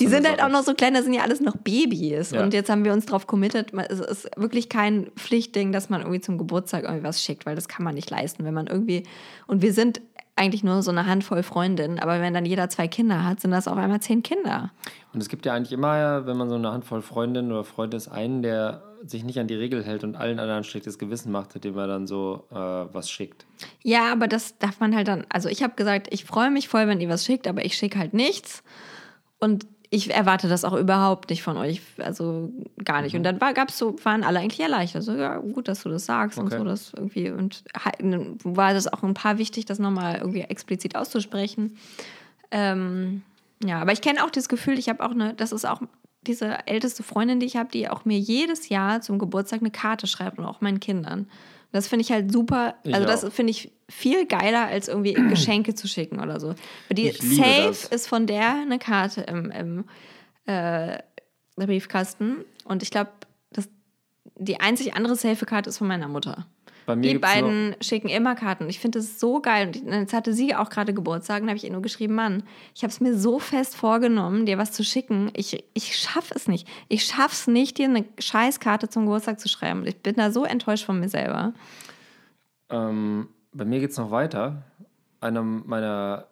[0.00, 2.32] Die sind halt auch noch so klein, das sind ja alles noch Babys.
[2.32, 2.42] Ja.
[2.42, 6.00] Und jetzt haben wir uns darauf committed, man- es ist wirklich kein Pflichtding, dass man
[6.00, 9.04] irgendwie zum Geburtstag irgendwie was schickt, weil das kann man nicht leisten, wenn man irgendwie.
[9.46, 10.00] Und wir sind
[10.34, 13.68] eigentlich nur so eine Handvoll Freundinnen, aber wenn dann jeder zwei Kinder hat, sind das
[13.68, 14.70] auf einmal zehn Kinder.
[15.14, 18.08] Und es gibt ja eigentlich immer, wenn man so eine Handvoll Freundinnen oder Freunde ist,
[18.08, 21.76] einen, der sich nicht an die Regel hält und allen anderen schlechtes Gewissen macht, indem
[21.78, 23.46] er dann so äh, was schickt.
[23.82, 25.24] Ja, aber das darf man halt dann.
[25.28, 27.98] Also ich habe gesagt, ich freue mich voll, wenn ihr was schickt, aber ich schicke
[27.98, 28.62] halt nichts.
[29.38, 31.80] Und ich erwarte das auch überhaupt nicht von euch.
[31.98, 32.50] Also
[32.84, 33.14] gar nicht.
[33.14, 35.02] Und dann war, gab's so, waren alle eigentlich erleichtert.
[35.04, 36.58] So, ja, gut, dass du das sagst und Okay.
[36.58, 36.64] so.
[36.64, 37.30] Das irgendwie.
[37.30, 37.62] Und
[38.42, 41.76] war das auch ein paar wichtig, das nochmal irgendwie explizit auszusprechen.
[42.50, 43.22] Ähm,
[43.64, 45.80] ja, aber ich kenne auch das Gefühl, ich habe auch eine, das ist auch
[46.26, 50.06] diese älteste Freundin, die ich habe, die auch mir jedes Jahr zum Geburtstag eine Karte
[50.06, 51.28] schreibt und auch meinen Kindern.
[51.72, 52.74] Das finde ich halt super.
[52.84, 53.32] Also, das auch.
[53.32, 56.48] finde ich viel geiler, als irgendwie Geschenke zu schicken oder so.
[56.48, 57.84] Weil die safe das.
[57.84, 59.84] ist von der eine Karte im, im
[60.46, 60.98] äh,
[61.56, 62.44] Briefkasten.
[62.64, 63.10] Und ich glaube,
[64.38, 66.46] die einzig andere safe Karte ist von meiner Mutter.
[66.88, 68.68] Die beiden schicken immer Karten.
[68.68, 69.68] Ich finde das so geil.
[69.68, 72.44] Und jetzt hatte sie auch gerade Geburtstag und habe ich ihr nur geschrieben, Mann,
[72.74, 75.30] ich habe es mir so fest vorgenommen, dir was zu schicken.
[75.34, 76.68] Ich, ich schaffe es nicht.
[76.88, 79.84] Ich schaffe es nicht, dir eine Scheißkarte zum Geburtstag zu schreiben.
[79.86, 81.54] Ich bin da so enttäuscht von mir selber.
[82.70, 84.62] Ähm, bei mir geht es noch weiter.
[85.20, 86.28] Einer meiner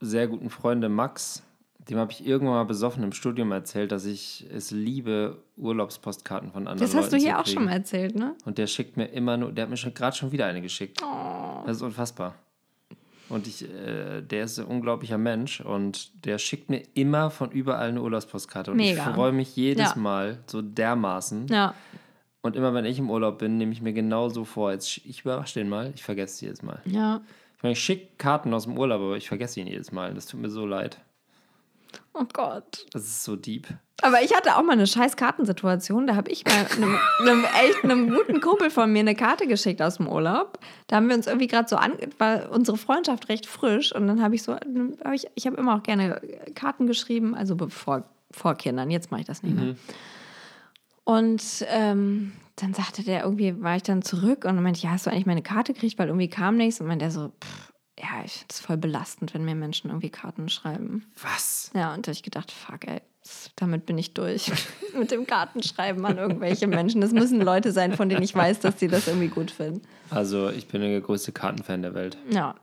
[0.00, 1.42] sehr guten Freunde, Max,
[1.88, 6.66] dem habe ich irgendwann mal besoffen im Studium erzählt, dass ich es liebe, Urlaubspostkarten von
[6.66, 8.34] anderen Das hast du Leuten hier zu auch schon mal erzählt, ne?
[8.44, 11.02] Und der schickt mir immer nur, der hat mir gerade schon wieder eine geschickt.
[11.02, 11.62] Oh.
[11.66, 12.34] Das ist unfassbar.
[13.28, 17.88] Und ich, äh, der ist ein unglaublicher Mensch und der schickt mir immer von überall
[17.88, 18.70] eine Urlaubspostkarte.
[18.70, 19.08] Und Mega.
[19.08, 19.96] ich freue mich jedes Ja.
[19.96, 21.48] Mal so dermaßen.
[21.48, 21.74] Ja.
[22.42, 25.22] Und immer wenn ich im Urlaub bin, nehme ich mir genau so vor, jetzt, ich
[25.22, 26.82] überrasche den mal, ich vergesse sie jedes Mal.
[26.84, 27.22] Ja.
[27.56, 30.12] Ich meine, ich schicke Karten aus dem Urlaub, aber ich vergesse ihn jedes Mal.
[30.12, 30.98] Das tut mir so leid.
[32.12, 32.86] Oh Gott.
[32.92, 33.66] Das ist so deep.
[34.02, 36.06] Aber ich hatte auch mal eine scheiß Kartensituation.
[36.06, 39.80] Da habe ich mal einem, einem echt einem guten Kumpel von mir eine Karte geschickt
[39.80, 40.58] aus dem Urlaub.
[40.88, 44.20] Da haben wir uns irgendwie gerade so an, war unsere Freundschaft recht frisch und dann
[44.22, 46.20] habe ich so, hab ich, ich habe immer auch gerne
[46.54, 48.90] Karten geschrieben, also bevor vor Kindern.
[48.90, 49.76] Jetzt mache ich das nicht mehr.
[51.04, 55.06] Und ähm, dann sagte der irgendwie, war ich dann zurück und dann meinte ja, hast
[55.06, 58.24] du eigentlich meine Karte gekriegt, weil irgendwie kam nichts und meinte der so, pff, ja,
[58.24, 61.06] ich finde es voll belastend, wenn mir Menschen irgendwie Karten schreiben.
[61.22, 61.70] Was?
[61.74, 63.00] Ja, und da hab ich gedacht, fuck, ey,
[63.56, 64.50] damit bin ich durch.
[64.98, 67.00] Mit dem Kartenschreiben an irgendwelche Menschen.
[67.00, 69.82] Das müssen Leute sein, von denen ich weiß, dass sie das irgendwie gut finden.
[70.10, 72.16] Also, ich bin der größte Kartenfan der Welt.
[72.30, 72.54] Ja.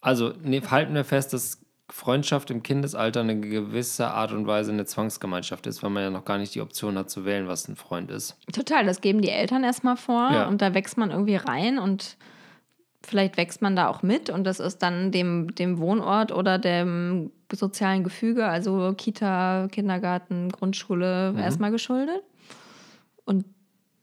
[0.00, 1.58] Also, ne, halten wir fest, dass
[1.90, 6.24] Freundschaft im Kindesalter eine gewisse Art und Weise eine Zwangsgemeinschaft ist, weil man ja noch
[6.24, 8.36] gar nicht die Option hat zu wählen, was ein Freund ist.
[8.52, 10.48] Total, das geben die Eltern erstmal vor Ja.
[10.48, 12.16] und da wächst man irgendwie rein und
[13.02, 17.30] vielleicht wächst man da auch mit und das ist dann dem, dem Wohnort oder dem
[17.52, 22.22] sozialen Gefüge, also Kita, Kindergarten, Grundschule, erstmal geschuldet.
[23.24, 23.44] Und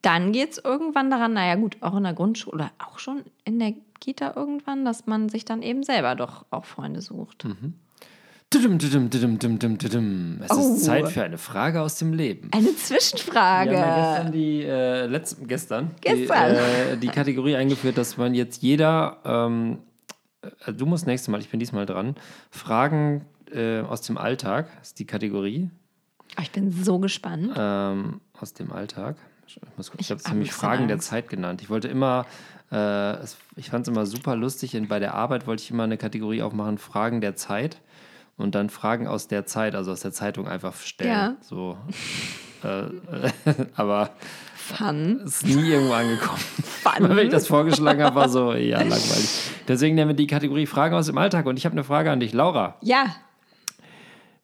[0.02, 3.60] dann geht es irgendwann daran, naja gut, auch in der Grundschule oder auch schon in
[3.60, 7.40] der Kita irgendwann, dass man sich dann eben selber doch auch Freunde sucht.
[7.40, 7.74] Tudum,
[8.52, 8.66] Es
[10.52, 10.74] Oh.
[10.74, 12.50] ist Zeit für eine Frage aus dem Leben.
[12.52, 13.70] Eine Zwischenfrage.
[13.72, 16.54] Wir haben ja gestern die, äh, letzten, gestern, Gestern.
[16.54, 16.58] Die,
[16.94, 19.78] äh, die Kategorie eingeführt, dass man jetzt jeder, ähm,
[20.66, 22.16] äh, du musst nächstes Mal, ich bin diesmal dran,
[22.50, 25.70] Fragen äh, aus dem Alltag, ist die Kategorie,
[26.38, 27.52] Oh, ich bin so gespannt.
[27.56, 29.16] ähm, aus dem Alltag.
[29.48, 31.10] Ich, muss- ich Ich habe es nämlich Fragen der Angst.
[31.10, 31.62] Zeit genannt.
[31.62, 32.26] Ich wollte immer,
[32.72, 33.24] äh,
[33.56, 36.78] ich fand es immer super lustig, bei der Arbeit wollte ich immer eine Kategorie aufmachen,
[36.80, 37.78] Fragen der Zeit
[38.40, 41.12] und dann Fragen aus der Zeit, also aus der Zeitung einfach stellen.
[41.12, 41.36] Ja.
[41.42, 41.78] So.
[42.64, 42.86] äh,
[43.76, 44.12] aber
[44.56, 45.22] Fun.
[45.26, 46.40] ist nie irgendwo angekommen.
[46.64, 47.10] Fun.
[47.10, 49.52] Wenn ich das vorgeschlagen habe, war so, ja, langweilig.
[49.68, 51.46] Deswegen nennen wir die Kategorie Fragen aus dem Alltag.
[51.46, 52.78] Und ich habe eine Frage an dich, Laura.
[52.82, 53.16] Ja.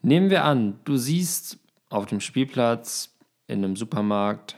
[0.01, 1.57] Nehmen wir an, du siehst
[1.89, 3.15] auf dem Spielplatz,
[3.47, 4.57] in einem Supermarkt,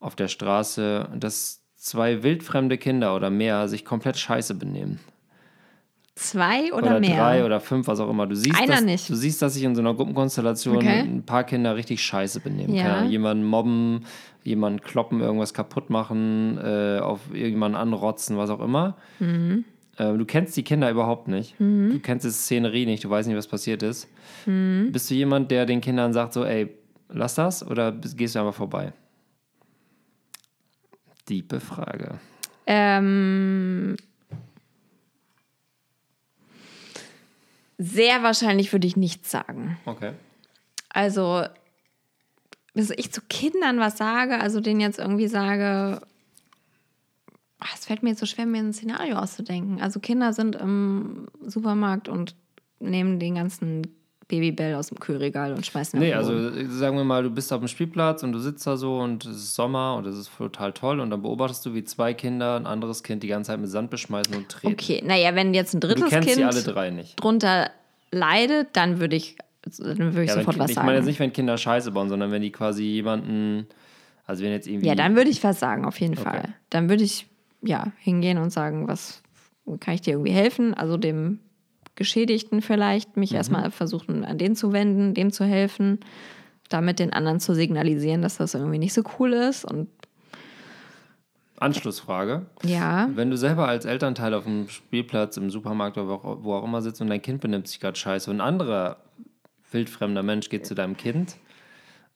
[0.00, 5.00] auf der Straße, dass zwei wildfremde Kinder oder mehr sich komplett scheiße benehmen.
[6.14, 7.16] Zwei oder, Oder, mehr?
[7.16, 8.26] drei oder fünf, was auch immer.
[8.26, 9.08] Du siehst, Einer dass, nicht.
[9.08, 11.00] du siehst, dass sich in so einer Gruppenkonstellation Okay.
[11.00, 12.74] ein paar Kinder richtig scheiße benehmen.
[12.74, 12.96] Ja.
[12.98, 14.04] Ahnung, jemanden mobben,
[14.44, 18.98] jemanden kloppen, irgendwas kaputt machen, äh, auf irgendjemanden anrotzen, was auch immer.
[19.20, 19.64] Mhm.
[19.96, 21.54] Äh, du kennst die Kinder überhaupt nicht.
[21.58, 24.06] Du kennst die Szenerie nicht, du weißt nicht, was passiert ist.
[24.44, 24.90] Mhm.
[24.92, 26.68] Bist du jemand, der den Kindern sagt, so, ey,
[27.08, 28.92] lass das oder gehst du einfach vorbei?
[31.28, 32.18] Diepe Frage.
[32.66, 33.96] Ähm,
[37.78, 39.78] sehr wahrscheinlich würde ich nichts sagen.
[39.86, 40.12] Okay.
[40.88, 41.44] Also,
[42.74, 46.00] bis ich zu Kindern was sage, also denen jetzt irgendwie sage,
[47.58, 49.80] ach, es fällt mir jetzt so schwer, mir ein Szenario auszudenken.
[49.80, 52.34] Also Kinder sind im Supermarkt und
[52.78, 54.01] nehmen den ganzen
[54.32, 56.32] Babybell aus dem Kühlregal und schmeißen Nee, also
[56.70, 59.36] sagen wir mal, du bist auf dem Spielplatz und du sitzt da so und es
[59.36, 62.64] ist Sommer und es ist total toll und dann beobachtest du, wie zwei Kinder ein
[62.66, 64.72] anderes Kind die ganze Zeit mit Sand beschmeißen und treten.
[64.72, 67.22] Okay, naja, wenn jetzt ein Du drittes Kind die alle drei nicht.
[67.22, 67.70] drunter
[68.10, 69.36] leidet, dann würde ich,
[69.78, 70.86] dann würde ich Ja, sofort wenn, was ich sagen.
[70.86, 73.66] meine jetzt nicht, wenn Kinder Scheiße bauen, sondern wenn die quasi jemanden,
[74.26, 74.86] also wenn jetzt irgendwie.
[74.86, 76.22] Ja, dann würde ich was sagen, auf jeden Okay.
[76.22, 76.54] Fall.
[76.70, 77.26] Dann würde ich
[77.62, 79.22] ja hingehen und sagen, was
[79.80, 80.72] kann ich dir irgendwie helfen?
[80.72, 81.38] Also dem
[81.96, 83.20] Geschädigten vielleicht, Mhm.
[83.20, 86.00] mich erstmal versuchen, an den zu wenden, dem zu helfen,
[86.68, 89.64] damit den anderen zu signalisieren, dass das irgendwie nicht so cool ist.
[89.64, 89.88] Und
[91.58, 92.46] Anschlussfrage.
[92.64, 96.54] ja, Wenn du selber als Elternteil auf dem Spielplatz, im Supermarkt oder wo auch, wo
[96.54, 98.96] auch immer sitzt und dein Kind benimmt sich gerade scheiße und ein anderer
[99.70, 101.36] wildfremder Mensch geht zu deinem Kind,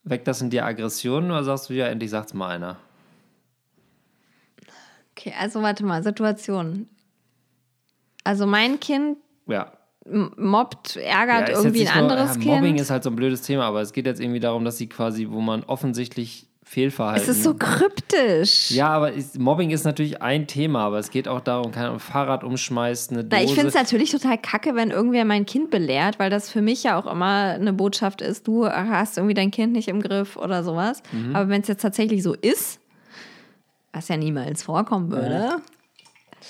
[0.02, 2.76] weckt das in dir Aggressionen oder sagst du, ja, endlich sagt's mal einer?
[5.12, 6.88] okay, also warte mal, Situation.
[8.24, 9.72] Also mein Kind Ja,
[10.36, 12.80] mobbt, ärgert Ja, irgendwie ein nicht nur- anderes ja, Mobbing Kind.
[12.80, 15.28] ist halt so ein blödes Thema, aber es geht jetzt irgendwie darum, dass sie quasi,
[15.30, 17.22] wo man offensichtlich Fehlverhalten.
[17.22, 18.72] es ist so kryptisch.
[18.72, 22.42] ja, aber ist, Mobbing ist natürlich ein Thema, aber es geht auch darum, Ahnung, Fahrrad
[22.42, 23.40] umschmeißt, eine Dose.
[23.40, 26.62] Na, ich finde es natürlich total kacke, wenn irgendwer mein Kind belehrt, weil das für
[26.62, 30.36] mich ja auch immer eine Botschaft ist, du hast irgendwie dein Kind nicht im Griff
[30.36, 31.02] oder sowas.
[31.12, 31.36] Mhm.
[31.36, 32.80] Aber wenn es jetzt tatsächlich so ist,
[33.92, 35.58] was ja niemals vorkommen würde,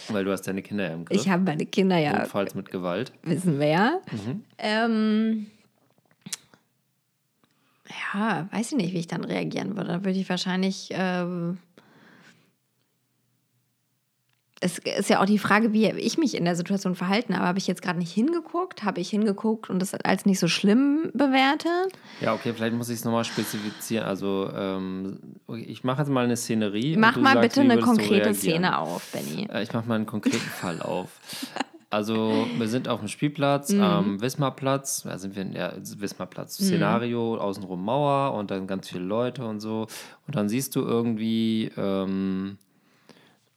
[0.08, 1.20] weil du hast deine Kinder ja im Griff.
[1.20, 3.12] ich habe meine Kinder ja, Notfalls mit Gewalt.
[3.22, 4.00] wissen wir ja.
[4.10, 4.44] Mhm.
[4.58, 5.46] Ähm,
[8.14, 9.88] ja, weiß ich nicht, wie ich dann reagieren würde.
[9.88, 10.88] Da würde ich wahrscheinlich.
[10.92, 11.58] Ähm,
[14.60, 17.46] es ist ja auch die Frage, wie ich mich in der Situation verhalten habe.
[17.46, 18.84] Habe ich jetzt gerade nicht hingeguckt?
[18.84, 21.92] Habe ich hingeguckt und das als nicht so schlimm bewertet?
[22.22, 24.06] Ja, okay, vielleicht muss ich es nochmal spezifizieren.
[24.06, 25.18] Also, ähm,
[25.66, 26.96] ich mache jetzt mal eine Szenerie.
[26.96, 28.32] Mach mal sagst, bitte eine konkrete.
[28.34, 29.46] Szene auf, Benny.
[29.52, 31.08] Äh, Ich mache mal einen konkreten Fall auf.
[31.88, 33.80] Also, wir sind auf dem Spielplatz Mhm.
[33.80, 35.02] am Wismarplatz.
[35.04, 36.54] Da sind wir in ja, Wismarplatz.
[36.56, 39.86] Szenario, außenrum Mauer und dann ganz viele Leute und so.
[40.26, 42.58] Und dann siehst du irgendwie, ähm,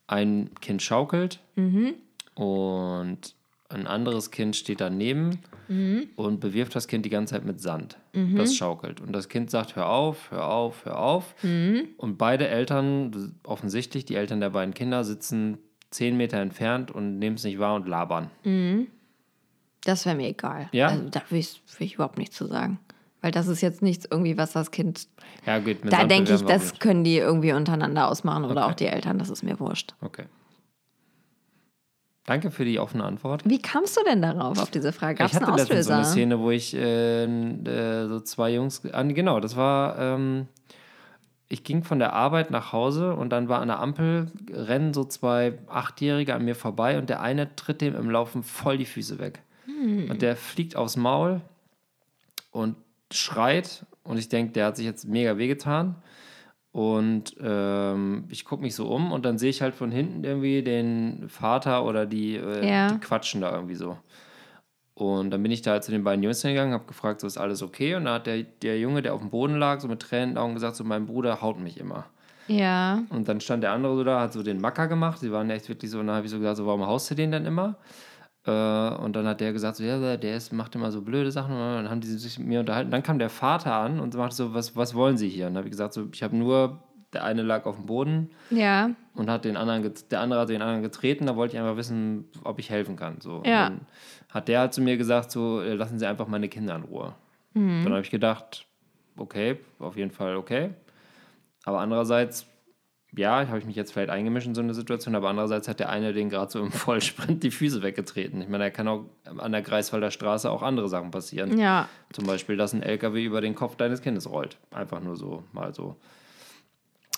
[0.10, 1.93] ein Kind schaukelt Mhm.
[2.36, 3.36] und
[3.69, 6.08] ein anderes Kind steht daneben Mhm.
[6.15, 7.98] und bewirft das Kind die ganze Zeit mit Sand.
[8.36, 9.00] Das schaukelt.
[9.02, 11.36] Und das Kind sagt, hör auf, hör auf, hör auf.
[11.43, 11.89] Mhm.
[11.98, 15.60] Und beide Eltern, offensichtlich die Eltern der beiden Kinder, sitzen
[15.91, 18.32] zehn Meter entfernt und nehmen es nicht wahr und labern.
[19.84, 20.69] Das wäre mir egal.
[20.72, 20.88] Ja?
[20.88, 22.80] Also, da will ich, will ich überhaupt nichts zu sagen.
[23.21, 25.08] Weil das ist jetzt nichts irgendwie, was das Kind.
[25.45, 26.79] Ja, gut, Da Sand denke ich, das nicht.
[26.79, 28.71] können die irgendwie untereinander ausmachen oder Okay.
[28.71, 29.19] auch die Eltern.
[29.19, 29.93] Das ist mir wurscht.
[30.01, 30.25] Okay.
[32.25, 33.41] Danke für die offene Antwort.
[33.45, 35.15] Wie kamst du denn darauf, auf diese Frage?
[35.15, 35.95] Gab es ich einen hatte letztens so Auslöser?
[35.95, 40.47] eine Szene, wo ich äh, äh, so zwei Jungs, ah, genau, das war, ähm,
[41.47, 45.03] ich ging von der Arbeit nach Hause und dann war an der Ampel, rennen so
[45.05, 49.17] zwei Achtjährige an mir vorbei und der eine tritt dem im Laufen voll die Füße
[49.17, 49.41] weg.
[49.65, 50.12] Hm.
[50.12, 51.41] Und der fliegt aufs Maul
[52.51, 52.75] und
[53.12, 55.95] schreit und ich denke, der hat sich jetzt mega wehgetan.
[56.72, 60.62] Und ähm, ich gucke mich so um und dann sehe ich halt von hinten irgendwie
[60.62, 62.88] den Vater oder die, äh, Ja.
[62.93, 63.98] die quatschen da irgendwie so.
[64.93, 67.38] Und dann bin ich da halt zu den beiden Jungs hingegangen, habe gefragt, so ist
[67.38, 67.95] alles okay?
[67.95, 70.36] Und da hat der, der Junge, der auf dem Boden lag, so mit Tränen in
[70.36, 72.06] den Augen gesagt, so mein Bruder haut mich immer.
[72.48, 73.02] Ja.
[73.10, 75.19] Und dann stand der andere so da, hat so den Macker gemacht.
[75.19, 77.15] Sie waren echt wirklich so, und dann habe ich so gesagt, so, warum haust du
[77.15, 77.78] den denn immer?
[78.49, 81.51] Äh, und dann hat der gesagt, so, ja, der ist, macht immer so blöde Sachen.
[81.53, 82.89] Und dann haben die sich mit mir unterhalten.
[82.91, 85.47] Dann kam der Vater an und sagte so, was, was wollen Sie hier?
[85.47, 86.79] Und dann habe ich gesagt, so, ich habe nur,
[87.13, 88.91] der eine lag auf dem Boden Ja.
[89.15, 91.25] und hat den anderen, der andere hat den anderen getreten.
[91.25, 93.19] Da wollte ich einfach wissen, ob ich helfen kann.
[93.21, 93.38] So.
[93.38, 93.69] Und Ja.
[93.69, 93.81] Dann
[94.29, 97.13] hat der halt zu mir gesagt, so, äh, lassen Sie einfach meine Kinder in Ruhe.
[97.55, 98.67] Dann habe ich gedacht,
[99.17, 100.69] okay, auf jeden Fall okay.
[101.65, 102.45] Aber andererseits,
[103.15, 105.89] ja, habe ich mich jetzt vielleicht eingemischt in so eine Situation, aber andererseits hat der
[105.89, 108.41] eine den gerade so im Vollsprint die Füße weggetreten.
[108.41, 109.06] Ich meine, da kann auch
[109.38, 111.58] an der Greifswalder Straße auch andere Sachen passieren.
[111.58, 111.89] Ja.
[112.13, 114.58] Zum Beispiel, dass ein LKW über den Kopf deines Kindes rollt.
[114.72, 115.95] Einfach nur so, mal so.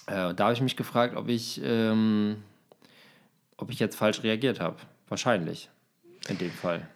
[0.07, 2.37] Äh, da habe ich mich gefragt, ob ich, ähm,
[3.57, 4.77] ob ich jetzt falsch reagiert habe.
[5.09, 5.69] Wahrscheinlich.
[6.29, 6.87] In dem Fall.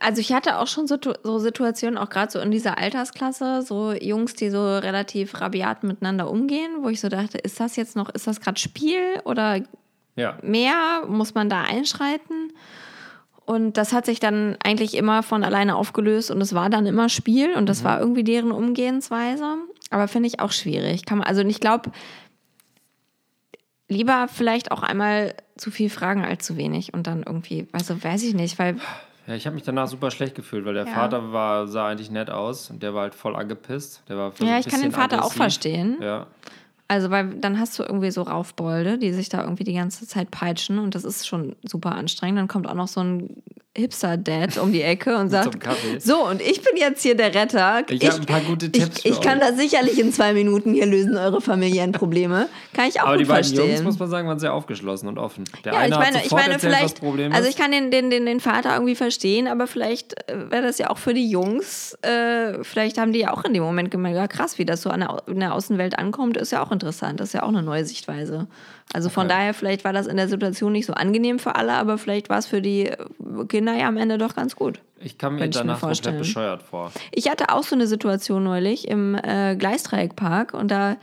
[0.00, 3.92] Also ich hatte auch schon so, so Situationen, auch gerade so in dieser Altersklasse, so
[3.92, 8.08] Jungs, die so relativ rabiat miteinander umgehen, wo ich so dachte, ist das jetzt noch,
[8.10, 9.62] ist das gerade Spiel oder
[10.16, 10.38] Ja.
[10.42, 11.04] mehr?
[11.08, 12.52] Muss man da einschreiten?
[13.44, 17.08] Und das hat sich dann eigentlich immer von alleine aufgelöst und es war dann immer
[17.08, 19.56] Spiel und das war irgendwie deren Umgehensweise.
[19.90, 21.04] Aber finde ich auch schwierig.
[21.04, 21.90] Kann man, also ich glaube,
[23.88, 28.22] lieber vielleicht auch einmal zu viel fragen als zu wenig und dann irgendwie, also weiß
[28.22, 28.76] ich nicht, weil
[29.26, 30.92] Ja, ich habe mich danach super schlecht gefühlt, weil der Ja.
[30.94, 34.02] Vater war, sah eigentlich nett aus und der war halt voll angepisst.
[34.08, 35.36] Der war Ja, ich kann den Vater auch aggressiv.
[35.36, 35.96] verstehen.
[36.00, 36.26] Ja.
[36.88, 40.30] Also, weil dann hast du irgendwie so Raufbolde, die sich da irgendwie die ganze Zeit
[40.30, 42.38] peitschen und das ist schon super anstrengend.
[42.38, 43.42] Dann kommt auch noch so ein
[43.74, 45.58] Hipster-Dad um die Ecke und sagt.
[45.98, 47.82] So, und ich bin jetzt hier der Retter.
[47.88, 50.74] Ich hab ein paar gute Tipps Ich, ich kann euch." das sicherlich in zwei Minuten
[50.74, 52.48] hier lösen, eure familiären Probleme.
[52.74, 53.70] Kann ich auch Aber gut die beiden verstehen.
[53.70, 55.44] Jungs, muss man sagen, waren sehr aufgeschlossen und offen.
[55.64, 57.90] Der Ja, eine ich meine, hat ich meine erzählt, vielleicht, Problem also ich kann den,
[57.90, 61.30] den, den, den Vater irgendwie verstehen, aber vielleicht äh, wäre das ja auch für die
[61.30, 64.82] Jungs, äh, vielleicht haben die ja auch in dem Moment gemerkt, ja krass, wie das
[64.82, 67.42] so an der, Au- in der Außenwelt ankommt, ist ja auch interessant, das ist ja
[67.42, 68.48] auch eine neue Sichtweise.
[68.92, 69.34] Also von Okay.
[69.36, 72.38] daher, vielleicht war das in der Situation nicht so angenehm für alle, aber vielleicht war
[72.38, 72.90] es für die
[73.48, 74.80] Kinder ja am Ende doch ganz gut.
[75.00, 76.92] Ich kam mir danach komplett bescheuert vor.
[77.10, 80.96] Ich hatte auch so eine Situation neulich im äh, Gleisdreieckpark und da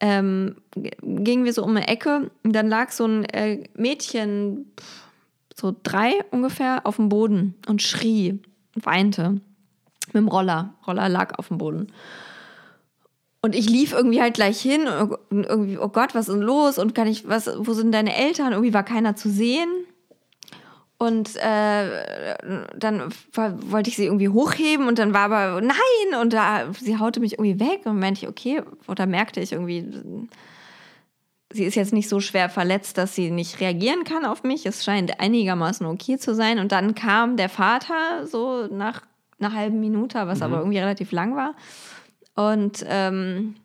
[0.00, 4.72] ähm, gingen wir so um eine Ecke und dann lag so ein äh, Mädchen,
[5.54, 8.38] so drei ungefähr, auf dem Boden und schrie
[8.74, 9.40] und weinte.
[10.08, 10.74] Mit dem Roller.
[10.86, 11.92] Roller lag auf dem Boden.
[13.44, 16.78] Und ich lief irgendwie halt gleich hin und irgendwie, oh Gott, was ist denn los?
[16.78, 18.52] Und kann ich, was, wo sind deine Eltern?
[18.52, 19.68] Irgendwie war keiner zu sehen.
[20.96, 22.36] Und äh,
[22.76, 27.18] dann wollte ich sie irgendwie hochheben und dann war aber nein und da, sie haute
[27.18, 29.84] mich irgendwie weg und meinte ich, okay, oder merkte ich irgendwie,
[31.50, 34.64] sie ist jetzt nicht so schwer verletzt, dass sie nicht reagieren kann auf mich.
[34.64, 36.60] Es scheint einigermaßen okay zu sein.
[36.60, 39.02] Und dann kam der Vater so nach
[39.40, 41.56] einer halben Minute, was aber irgendwie relativ lang war.
[42.34, 43.56] Und ähm,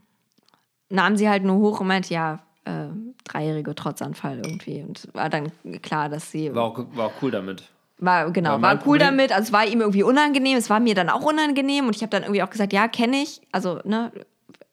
[0.89, 2.88] nahm sie halt nur hoch und meinte, ja, äh,
[3.23, 4.84] dreijährige Trotzanfall irgendwie.
[4.84, 5.51] Und war dann
[5.82, 7.63] klar, dass sie War auch, war auch cool damit.
[7.97, 9.32] war genau, war cool Problem- damit.
[9.32, 12.10] Also es war ihm irgendwie unangenehm, es war mir dann auch unangenehm und ich habe
[12.10, 14.12] dann irgendwie auch gesagt, ja, kenne ich, also ne,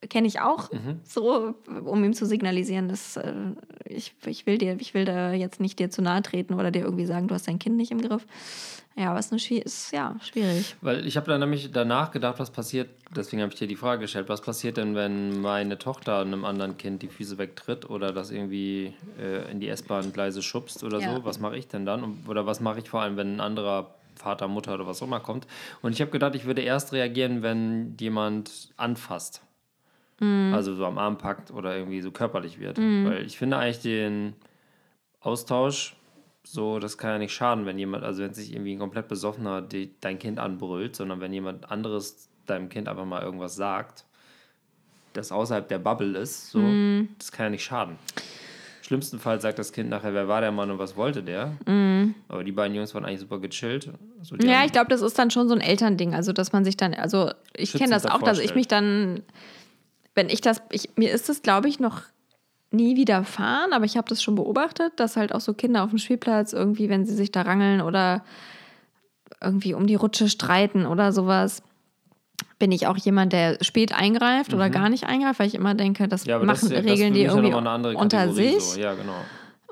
[0.08, 1.00] kenne ich auch, Mhm.
[1.04, 3.32] so, um ihm zu signalisieren, dass äh,
[3.86, 6.82] ich, ich will dir, ich will da jetzt nicht dir zu nahe treten oder dir
[6.82, 8.26] irgendwie sagen, du hast dein Kind nicht im Griff.
[8.96, 10.76] Ja, aber es ist, ist ja schwierig.
[10.80, 14.02] Weil ich habe dann nämlich danach gedacht, was passiert, deswegen habe ich dir die Frage
[14.02, 18.30] gestellt, was passiert denn, wenn meine Tochter einem anderen Kind die Füße wegtritt oder das
[18.30, 21.12] irgendwie äh, in die S-Bahn-Gleise schubst oder Ja.
[21.16, 21.24] so?
[21.24, 22.18] Was mache ich denn dann?
[22.28, 25.18] Oder was mache ich vor allem, wenn ein anderer Vater, Mutter oder was auch immer
[25.18, 25.48] kommt?
[25.82, 29.42] Und ich habe gedacht, ich würde erst reagieren, wenn jemand anfasst.
[30.20, 32.78] Also so am Arm packt oder irgendwie so körperlich wird.
[32.78, 34.34] Weil ich finde eigentlich den
[35.20, 35.96] Austausch
[36.46, 39.62] so, das kann ja nicht schaden, wenn jemand, also wenn sich irgendwie ein komplett besoffener
[39.62, 44.04] die, dein Kind anbrüllt, sondern wenn jemand anderes deinem Kind einfach mal irgendwas sagt,
[45.14, 46.60] das außerhalb der Bubble ist, so,
[47.18, 47.96] das kann ja nicht schaden.
[48.82, 51.56] Schlimmstenfalls sagt das Kind nachher, wer war der Mann und was wollte der?
[52.28, 53.88] Aber die beiden Jungs waren eigentlich super gechillt.
[54.20, 56.66] So, die Ja, ich glaube, das ist dann schon so ein Elternding, also dass man
[56.66, 59.22] sich dann, also ich kenne das auch, dass ich mich dann,
[60.14, 62.02] wenn ich das, ich, mir ist das, glaube ich, noch
[62.70, 65.98] nie widerfahren, aber ich habe das schon beobachtet, dass halt auch so Kinder auf dem
[65.98, 68.24] Spielplatz irgendwie, wenn sie sich da rangeln oder
[69.40, 71.62] irgendwie um die Rutsche streiten oder sowas,
[72.58, 76.08] bin ich auch jemand, der spät eingreift oder gar nicht eingreift, weil ich immer denke,
[76.08, 76.30] das Mhm.
[76.30, 78.60] ja, das, machen ja- das Regeln für die ja irgendwie andere unter sich.
[78.62, 78.80] So.
[78.80, 79.12] Ja, genau.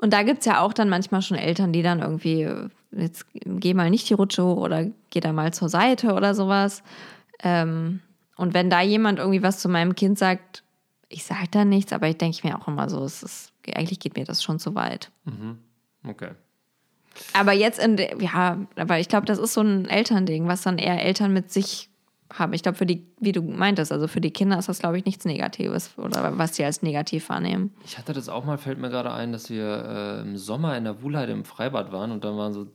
[0.01, 2.49] Und da gibt es ja auch dann manchmal schon Eltern, die dann irgendwie,
[2.91, 6.83] jetzt geh mal nicht die Rutsche hoch oder geh da mal zur Seite oder sowas.
[7.41, 8.01] Ähm,
[8.35, 10.63] und wenn da jemand irgendwie was zu meinem Kind sagt,
[11.09, 14.15] ich sage da nichts, aber ich denke mir auch immer so, es ist, eigentlich geht
[14.15, 15.11] mir das schon zu weit.
[16.07, 16.31] Okay.
[17.33, 20.77] Aber jetzt in der, ja, aber ich glaube, das ist so ein Elternding, was dann
[20.77, 21.89] eher Eltern mit sich
[22.33, 22.53] haben.
[22.53, 25.05] Ich glaube, für die, wie du meintest, also für die Kinder ist das, glaube ich,
[25.05, 27.73] nichts Negatives oder was sie als negativ wahrnehmen.
[27.85, 30.85] Ich hatte das auch mal, fällt mir gerade ein, dass wir äh, im Sommer in
[30.85, 32.67] der Wuhlheide im Freibad waren und dann waren so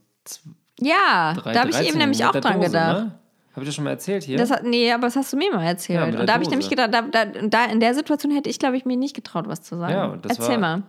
[0.79, 3.05] Ja, drei da habe ich 13 eben nämlich auch dran Dose, gedacht.
[3.05, 3.19] Ne?
[3.59, 4.39] Habe ich das schon mal erzählt hier?
[4.39, 5.99] Das nee, aber das hast du mir mal erzählt.
[6.15, 8.61] Ja, und da habe ich nämlich gedacht, da, da, da in der Situation hätte ich,
[8.61, 9.93] glaube ich, mir nicht getraut, was zu sagen.
[9.93, 10.83] Ja, und das Erzähl war- mal.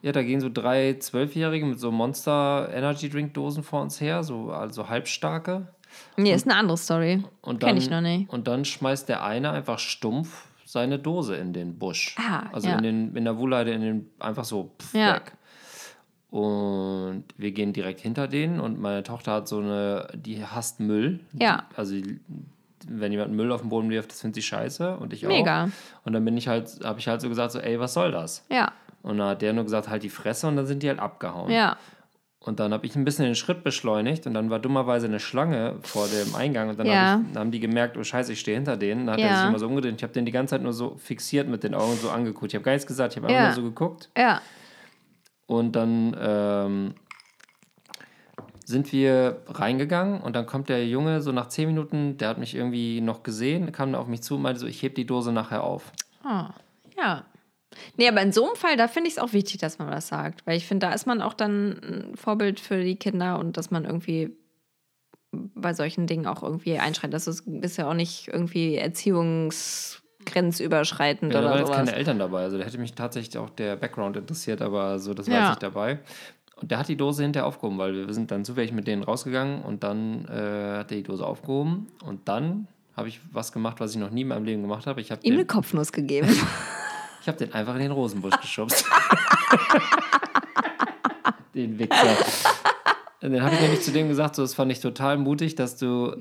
[0.00, 4.22] Ja, da gehen so drei Zwölfjährige mit so Monster Energy Drink Dosen vor uns her,
[4.22, 5.66] so also halbstarke.
[6.16, 7.22] Nee, ist eine andere Story.
[7.42, 8.30] Und dann, Kenn ich noch nicht.
[8.32, 12.16] Und dann schmeißt der eine einfach stumpf seine Dose in den Busch.
[12.18, 12.76] Ah, also ja.
[12.78, 15.16] in, den, in der Wuhlheide, in den, einfach so pff, Ja.
[15.16, 15.32] weg.
[16.30, 21.20] Und wir gehen direkt hinter denen und meine Tochter hat so eine, die hasst Müll.
[21.32, 21.64] Ja.
[21.74, 21.96] Also
[22.86, 25.64] wenn jemand Müll auf den Boden wirft, das findet sie scheiße und ich Mega.
[25.64, 25.68] auch.
[26.04, 28.44] Und dann bin ich halt, habe ich halt so gesagt, so, ey, was soll das?
[28.50, 30.98] Ja, Und dann hat der nur gesagt, halt die Fresse und dann sind die halt
[31.00, 31.50] abgehauen.
[31.50, 31.76] ja.
[32.40, 35.74] Und dann habe ich ein bisschen den Schritt beschleunigt und dann war dummerweise eine Schlange
[35.82, 37.14] vor dem Eingang und dann Ja.
[37.14, 39.06] hab ich, haben die gemerkt, oh Scheiße, ich stehe hinter denen.
[39.06, 39.36] Dann hat er Ja.
[39.40, 39.96] sich immer so umgedreht.
[39.96, 42.52] Ich habe den die ganze Zeit nur so fixiert mit den Augen so angeguckt.
[42.52, 43.46] Ich habe gar nichts gesagt, ich habe einfach Ja.
[43.48, 44.08] nur so geguckt.
[44.16, 44.40] Ja.
[45.48, 46.94] Und dann ähm,
[48.64, 52.54] sind wir reingegangen und dann kommt der Junge so nach zehn Minuten, der hat mich
[52.54, 55.64] irgendwie noch gesehen, kam auf mich zu und meinte so, ich heb die Dose nachher
[55.64, 55.90] auf.
[56.22, 56.44] Oh,
[56.98, 57.24] ja.
[57.96, 60.08] Nee, aber in so einem Fall, da finde ich es auch wichtig, dass man das
[60.08, 60.46] sagt.
[60.46, 63.70] Weil ich finde, da ist man auch dann ein Vorbild für die Kinder und dass
[63.70, 64.36] man irgendwie
[65.30, 67.14] bei solchen Dingen auch irgendwie einschreitet.
[67.14, 68.76] Das ist, ist ja auch nicht irgendwie
[70.18, 71.78] erziehungsgrenzüberschreitend Ja, da waren oder jetzt sowas.
[71.86, 72.42] keine Eltern dabei.
[72.42, 75.40] Also da hätte mich tatsächlich auch der Background interessiert, aber so, das war Ja.
[75.42, 76.00] jetzt nicht dabei.
[76.60, 79.62] Und der hat die Dose hinterher aufgehoben, weil wir sind dann zufällig mit denen rausgegangen
[79.62, 83.92] und dann äh, hat er die Dose aufgehoben und dann habe ich was gemacht, was
[83.92, 85.00] ich noch nie in meinem Leben gemacht habe.
[85.00, 86.28] Ich habe Ihm eine den, Kopfnuss gegeben.
[87.22, 88.84] ich hab den einfach in den Rosenbusch geschubst.
[91.54, 92.16] den Wichser.
[93.22, 95.76] Und dann habe ich nämlich zu dem gesagt, so, das fand ich total mutig, dass
[95.76, 96.16] du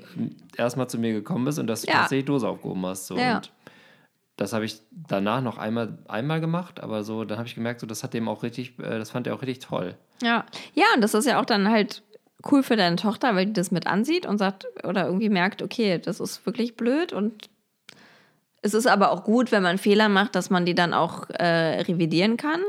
[0.55, 1.93] erstmal zu mir gekommen bist und dass du Ja.
[2.01, 3.07] tatsächlich die Dose aufgehoben hast.
[3.07, 3.17] So.
[3.17, 3.37] Ja.
[3.37, 3.51] Und
[4.37, 7.87] das habe ich danach noch einmal, einmal gemacht, aber so, dann habe ich gemerkt, so,
[7.87, 9.95] das hat dem auch richtig, äh, das fand er auch richtig toll.
[10.21, 10.45] Ja.
[10.73, 12.03] Ja, und das ist ja auch dann halt
[12.51, 15.97] cool für deine Tochter, weil die das mit ansieht und sagt oder irgendwie merkt, okay,
[15.97, 17.49] das ist wirklich blöd und
[18.61, 21.81] es ist aber auch gut, wenn man Fehler macht, dass man die dann auch äh,
[21.81, 22.61] revidieren kann.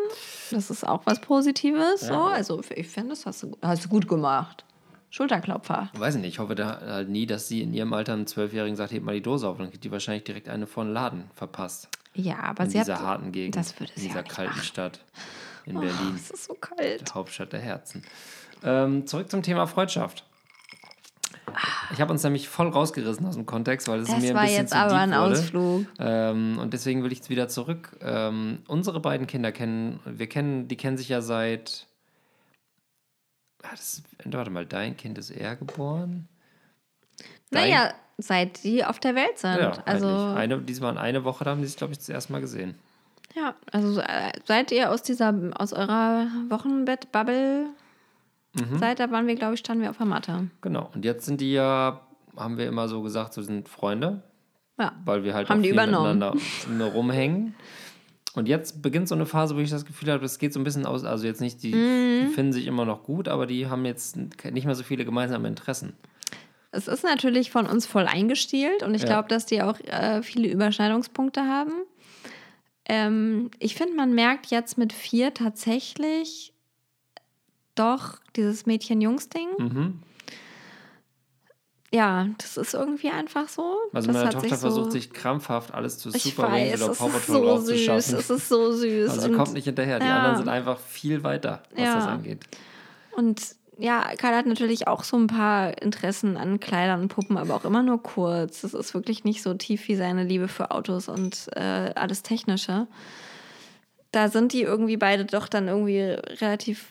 [0.50, 2.00] Das ist auch was Positives.
[2.00, 2.14] So.
[2.14, 4.64] Also ich finde, das hast du, hast du gut gemacht.
[5.10, 5.90] Schulterklopfer.
[5.96, 8.76] Weiß ich nicht, ich hoffe da halt nie, dass sie in ihrem Alter einen Zwölfjährigen
[8.76, 11.88] sagt, heb mal die Dose auf, dann kriegt die wahrscheinlich direkt eine von Laden verpasst.
[12.14, 13.02] Ja, aber In sie dieser hat.
[13.02, 14.64] harten Gegend, das würde in sie dieser auch nicht kalten machen.
[14.64, 15.00] Stadt
[15.66, 17.14] in Oh, Berlin, es ist so kalt.
[17.14, 18.02] Hauptstadt der Herzen.
[18.64, 20.24] Ähm, zurück zum Thema Freundschaft.
[21.92, 24.42] Ich habe uns nämlich voll rausgerissen aus dem Kontext, weil es Das mir ein war
[24.42, 25.20] bisschen jetzt zu aber deep ein wurde.
[25.20, 25.86] Ausflug.
[25.98, 27.96] Ähm, und deswegen will ich jetzt wieder zurück.
[28.02, 31.86] Ähm, unsere beiden Kinder kennen, wir kennen, die kennen sich ja seit.
[33.62, 36.28] Ah, das, warte mal, dein Kind ist eher geboren?
[37.50, 39.56] Dein- Naja, seit die auf der Welt sind.
[39.58, 40.36] Ja, also, eigentlich.
[40.38, 42.74] eine, diesmal eine Woche, da haben die sich, glaube ich, das erste Mal gesehen.
[43.34, 47.66] ja, also äh, seid ihr aus dieser, aus eurer Wochenbett-Bubble
[48.54, 48.78] Mhm.
[48.78, 50.48] seid, da waren wir, glaube ich, standen wir auf der Matte.
[50.62, 50.90] Genau.
[50.94, 52.00] Und jetzt sind die ja,
[52.36, 54.22] haben wir immer so gesagt, so sind Freunde,
[54.78, 54.92] Ja.
[55.04, 56.18] weil wir halt Haben auch die viel übernommen.
[56.18, 57.54] miteinander rumhängen.
[58.34, 60.64] Und jetzt beginnt so eine Phase, wo ich das Gefühl habe, es geht so ein
[60.64, 62.20] bisschen aus, also jetzt nicht, die, Mhm.
[62.26, 65.48] die finden sich immer noch gut, aber die haben jetzt nicht mehr so viele gemeinsame
[65.48, 65.94] Interessen.
[66.70, 69.08] Es ist natürlich von uns voll eingestielt und ich Ja.
[69.08, 71.72] glaube, dass die auch äh, viele Überschneidungspunkte haben.
[72.84, 76.52] Ähm, ich finde, man merkt jetzt mit vier tatsächlich
[77.74, 79.48] doch dieses Mädchen-Jungs-Ding.
[79.58, 79.98] Mhm.
[81.92, 83.76] Ja, das ist irgendwie einfach so.
[83.94, 87.06] Also das meine Tochter sich so, versucht sich krampfhaft alles zu Super Wings oder Paw
[87.08, 87.88] ist Patrol so süß.
[87.88, 88.18] rauszuschaffen.
[88.18, 89.10] Es ist so süß.
[89.10, 89.98] Also sie kommt nicht hinterher.
[89.98, 90.16] Die ja.
[90.18, 91.94] anderen sind einfach viel weiter, was Ja.
[91.94, 92.44] das angeht.
[93.16, 93.40] und
[93.80, 97.64] ja, Karl hat natürlich auch so ein paar Interessen an Kleidern und Puppen, aber auch
[97.64, 98.62] immer nur kurz.
[98.62, 102.88] Das ist wirklich nicht so tief wie seine Liebe für Autos und äh, alles Technische.
[104.10, 106.00] Da sind die irgendwie beide doch dann irgendwie
[106.40, 106.88] relativ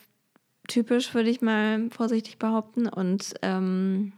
[0.66, 2.88] typisch, würde ich mal vorsichtig behaupten.
[2.88, 4.14] Und ähm,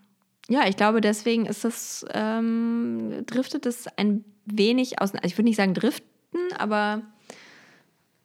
[0.51, 5.15] ja, ich glaube, deswegen ist das, ähm, driftet es ein wenig aus.
[5.15, 6.09] Also ich würde nicht sagen driften,
[6.59, 7.03] aber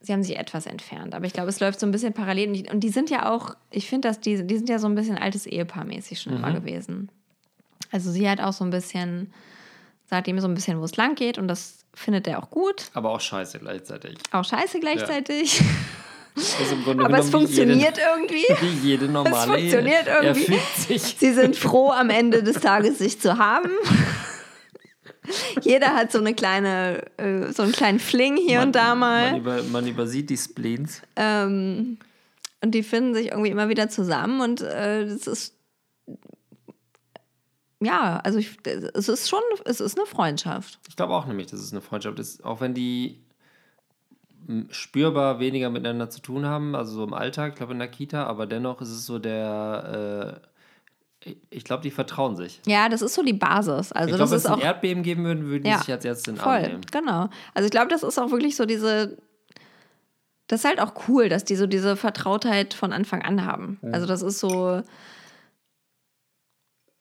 [0.01, 1.13] sie haben sich etwas entfernt.
[1.13, 2.67] Aber ich glaube, es läuft so ein bisschen parallel.
[2.71, 5.19] Und die, sind ja auch, ich finde, dass die, die sind ja so ein bisschen
[5.19, 7.11] altes Ehepaar-mäßig schon immer gewesen.
[7.91, 9.32] Also sie hat auch so ein bisschen,
[10.05, 12.89] sagt ihm so ein bisschen, wo es lang geht und das findet er auch gut.
[12.95, 14.17] Aber auch scheiße gleichzeitig.
[14.32, 15.59] Auch scheiße gleichzeitig.
[15.59, 15.73] Grunde
[16.97, 18.45] Aber es funktioniert jede, irgendwie.
[18.61, 20.15] wie jede normale funktioniert Ehe.
[20.21, 20.59] irgendwie.
[21.17, 23.69] Sie sind froh, am Ende des Tages sich zu haben.
[25.61, 29.31] Jeder hat so eine kleine, äh, so einen kleinen Fling hier man, und da mal.
[29.31, 31.01] Man, über, man übersieht die Spleens.
[31.15, 31.97] Ähm,
[32.61, 35.55] und die finden sich irgendwie immer wieder zusammen und äh, das ist
[37.81, 38.57] ja, also ich,
[38.93, 40.79] es ist schon, es ist eine Freundschaft.
[40.88, 43.24] Ich glaube auch nämlich, dass es eine Freundschaft ist, auch wenn die
[44.69, 48.25] spürbar weniger miteinander zu tun haben, also so im Alltag, ich glaube in der Kita,
[48.25, 50.39] aber dennoch ist es so der,
[51.23, 52.61] äh, ich- glaube, die vertrauen sich.
[52.67, 53.91] Ja, das ist so die Basis.
[53.91, 55.79] Also ich das glaube, wenn ist es ein auch Erdbeben geben würden, würden die Ja,
[55.79, 56.81] sich als erstes in den Arm voll, nehmen.
[56.91, 57.29] genau.
[57.55, 59.17] Also ich glaube, das ist auch wirklich so diese,
[60.47, 63.79] das ist halt auch cool, dass die so diese Vertrautheit von Anfang an haben.
[63.91, 64.83] Also das ist so,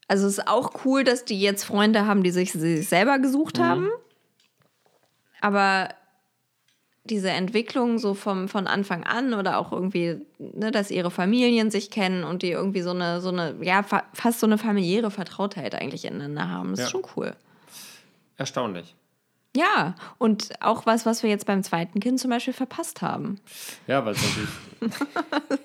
[0.09, 3.59] also es ist auch cool, dass die jetzt Freunde haben, die sich, sich selber gesucht
[3.59, 3.89] haben.
[5.43, 5.89] Aber
[7.05, 11.91] diese Entwicklung so vom, von Anfang an oder auch irgendwie, ne, dass ihre Familien sich
[11.91, 15.75] kennen und die irgendwie so eine, so eine, ja, fa fast so eine familiäre Vertrautheit
[15.75, 16.71] eigentlich ineinander haben.
[16.71, 16.85] Das Ja.
[16.87, 17.37] ist schon cool.
[18.39, 18.95] Erstaunlich.
[19.57, 23.39] Ja, und auch was, was wir jetzt beim zweiten Kind zum Beispiel verpasst haben.
[23.87, 24.51] Ja, weil es natürlich.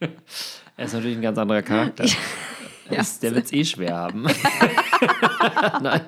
[0.76, 2.04] er ist natürlich ein ganz anderer Charakter.
[2.90, 4.26] Ist, der wird es eh schwer haben.
[5.82, 6.00] Nein.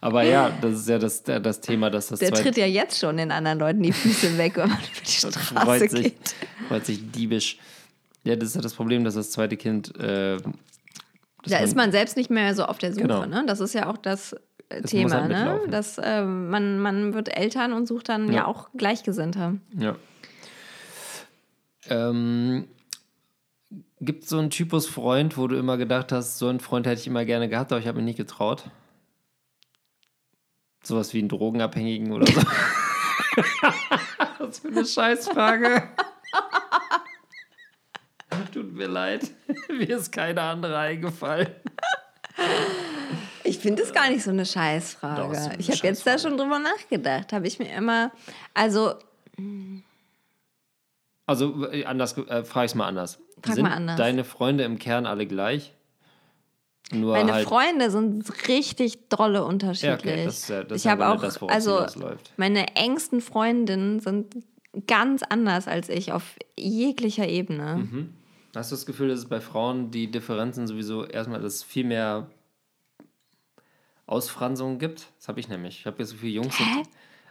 [0.00, 3.16] Aber ja, das ist ja das, das Thema, dass das Der tritt ja jetzt schon
[3.16, 6.34] den anderen Leuten die Füße weg, wenn man über die Straße freut sich, geht.
[6.68, 7.58] freut sich diebisch.
[8.24, 9.96] Ja, das ist ja das Problem, dass das zweite Kind.
[9.98, 10.38] Äh,
[11.44, 13.04] Da ist man selbst nicht mehr so auf der Suche.
[13.04, 13.24] Genau.
[13.24, 13.44] Ne?
[13.46, 15.10] Das ist ja auch das äh, Es muss Thema.
[15.22, 15.60] halt Ne?
[15.70, 18.46] Dass, äh, man, man wird Eltern und sucht dann ja, Ja.
[18.46, 19.58] auch Gleichgesinnte.
[19.78, 19.94] Ja.
[21.88, 22.64] Ähm,
[24.06, 27.00] Gibt es so einen Typus Freund, wo du immer gedacht hast, so einen Freund hätte
[27.00, 28.70] ich immer gerne gehabt, aber ich habe mich nicht getraut?
[30.84, 32.40] Sowas wie einen Drogenabhängigen oder so?
[34.38, 35.88] Was für eine Scheißfrage.
[38.54, 39.28] Tut mir leid,
[39.68, 41.48] mir ist keine andere eingefallen.
[43.42, 45.20] Ich finde es gar nicht so eine Scheißfrage.
[45.20, 47.32] Doch, eine ich habe jetzt da schon drüber nachgedacht.
[47.32, 48.12] Habe ich mir immer,
[48.54, 48.94] also
[51.26, 53.18] Also äh, anders, äh, frage ich mal anders.
[53.42, 53.96] Frag Sind mal anders.
[53.96, 55.72] deine Freunde im Kern alle gleich?
[56.92, 60.04] Nur Meine halt, Freunde sind richtig dolle unterschiedlich.
[60.04, 61.84] Ja, okay, das ja- das ich habe auch, das, es also
[62.36, 64.36] meine engsten Freundinnen sind
[64.86, 67.76] ganz anders als ich auf jeglicher Ebene.
[67.76, 68.14] Mhm.
[68.54, 71.84] Hast du das Gefühl, dass es bei Frauen die Differenzen sowieso erstmal, dass es viel
[71.84, 72.28] mehr
[74.06, 75.08] Ausfranzungen gibt?
[75.18, 75.80] Das habe ich nämlich.
[75.80, 76.56] Ich habe jetzt so viele Jungs.
[76.56, 76.68] Sind,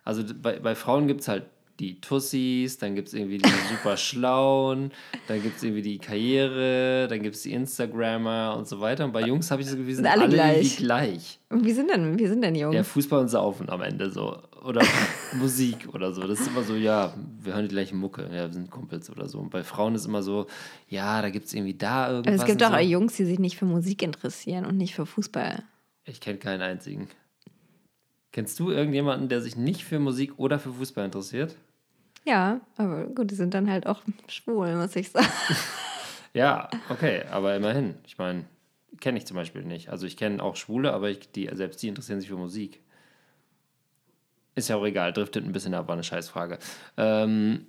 [0.03, 1.45] also bei, bei Frauen gibt es halt
[1.79, 4.91] die Tussis, dann gibt es irgendwie die super Schlauen,
[5.27, 9.05] dann gibt es irgendwie die Karriere, dann gibt es die Instagrammer und so weiter.
[9.05, 10.77] Und bei Jungs habe ich das Gefühl, sind alle alle, gleich.
[10.77, 11.39] gleich.
[11.49, 12.75] Und Wie sind denn, wie sind denn Jungs?
[12.75, 14.41] Ja, Fußball und Saufen am Ende so.
[14.63, 14.81] Oder
[15.33, 16.25] Musik oder so.
[16.25, 19.27] Das ist immer so, ja, wir hören die gleiche Mucke, ja, wir sind Kumpels oder
[19.27, 19.39] so.
[19.39, 20.47] Und bei Frauen ist immer so,
[20.87, 22.33] ja, da gibt es irgendwie da irgendwas.
[22.33, 22.85] Aber es gibt auch so.
[22.85, 25.63] Jungs, die sich nicht für Musik interessieren und nicht für Fußball.
[26.05, 27.09] Ich kenne keinen einzigen.
[28.31, 31.55] Kennst du irgendjemanden, der sich nicht für Musik oder für Fußball interessiert?
[32.25, 35.27] Ja, aber gut, die sind dann halt auch schwul, muss ich sagen.
[36.33, 37.95] Ja, okay, aber immerhin.
[38.05, 38.43] Ich meine,
[38.99, 39.87] kenne ich zum Beispiel nicht.
[39.87, 42.81] Also ich kenne auch Schwule, aber ich, die, selbst die interessieren sich für Musik.
[44.53, 46.59] Ist ja auch egal, driftet ein bisschen ab, war eine Scheißfrage.
[46.97, 47.67] Ähm,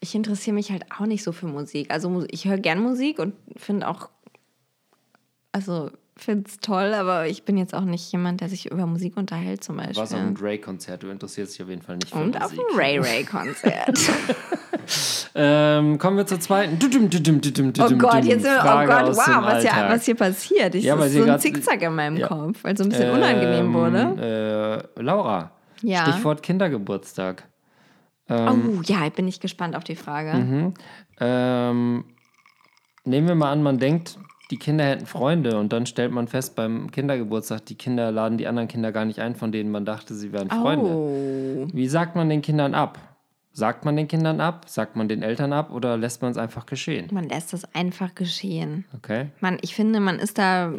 [0.00, 1.90] Ich interessiere mich halt auch nicht so für Musik.
[1.90, 4.10] Also ich höre gern Musik und finde auch,
[5.52, 9.16] also finde es toll, aber ich bin jetzt auch nicht jemand, der sich über Musik
[9.16, 9.96] unterhält zum Beispiel.
[9.96, 12.60] warst auf einem Drake-Konzert, du interessierst dich auf jeden Fall nicht für und auf Musik.
[12.70, 13.98] einem Ray Ray Konzert.
[15.34, 16.78] Ähm, kommen wir zur zweiten.
[16.80, 19.90] Oh Gott, jetzt sind wir, oh Gott, wow, was hier, Alltag.
[19.90, 20.74] was hier passiert.
[20.76, 22.28] Ich, Ja, weil so ein Zickzack in meinem Ja.
[22.28, 24.88] Kopf, weil es so ein bisschen unangenehm wurde.
[24.96, 25.50] Äh, Laura,
[25.82, 26.06] Ja.
[26.06, 27.48] Stichwort Kindergeburtstag.
[28.30, 30.34] oh ja, ich bin ich gespannt auf die Frage.
[30.38, 30.74] Mhm.
[31.20, 32.04] Ähm,
[33.04, 34.18] nehmen wir mal an, man denkt,
[34.50, 38.46] die Kinder hätten Freunde und dann stellt man fest beim Kindergeburtstag, die Kinder laden die
[38.46, 40.86] anderen Kinder gar nicht ein, von denen man dachte, sie wären Freunde.
[40.86, 41.66] Oh.
[41.72, 42.98] Wie sagt man den Kindern ab?
[43.52, 44.66] Sagt man den Kindern ab?
[44.68, 47.08] Sagt man den Eltern ab oder lässt man es einfach geschehen?
[47.10, 48.84] Man lässt das einfach geschehen.
[48.94, 49.30] Okay.
[49.40, 50.74] Man, ich finde, man ist da,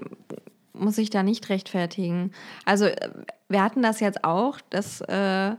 [0.73, 2.31] muss sich da nicht rechtfertigen.
[2.65, 2.87] Also,
[3.49, 5.55] wir hatten das jetzt auch, dass, äh,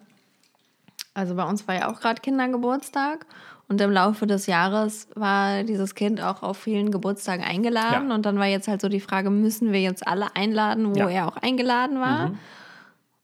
[1.12, 3.26] also bei uns war ja auch gerade Kindergeburtstag
[3.68, 8.14] und im Laufe des Jahres war dieses Kind auch auf vielen Geburtstagen eingeladen Ja.
[8.14, 11.04] und dann war jetzt halt so die Frage, müssen wir jetzt alle einladen, wo Ja.
[11.06, 11.10] Mhm.
[11.12, 12.32] er auch eingeladen war?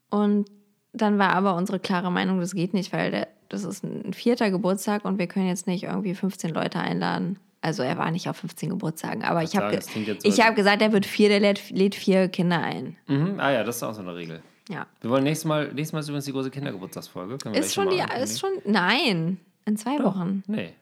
[0.09, 0.47] Und
[0.93, 4.49] dann war aber unsere klare Meinung, das geht nicht, weil der, das ist ein vierter
[4.51, 7.37] Geburtstag und wir können jetzt nicht irgendwie 15 Leute einladen.
[7.61, 10.81] Also er war nicht auf 15 Geburtstagen, aber ich habe sagen, ge ich hab gesagt,
[10.83, 12.95] er wird vier, der lädt, lädt vier Kinder ein.
[13.07, 13.39] Mhm.
[13.39, 14.41] Ah ja, das ist auch so eine Regel.
[14.69, 14.85] Ja.
[15.01, 17.37] Wir wollen nächstes Mal, nächstes Mal ist übrigens die große Kindergeburtstagsfolge.
[17.53, 20.43] Ist schon die, ist schon, nein, in zwei Wochen.
[20.47, 20.73] Nee.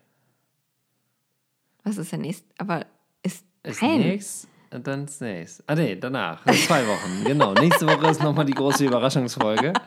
[1.83, 2.45] Was ist der nächste?
[2.57, 2.85] Aber
[3.23, 4.47] ist, Ist nein, nix.
[4.69, 5.63] Dann nächstes.
[5.67, 6.45] Ah, nee, danach.
[6.47, 7.23] In zwei Wochen.
[7.25, 7.53] genau.
[7.53, 9.73] Nächste Woche ist nochmal die große Überraschungsfolge.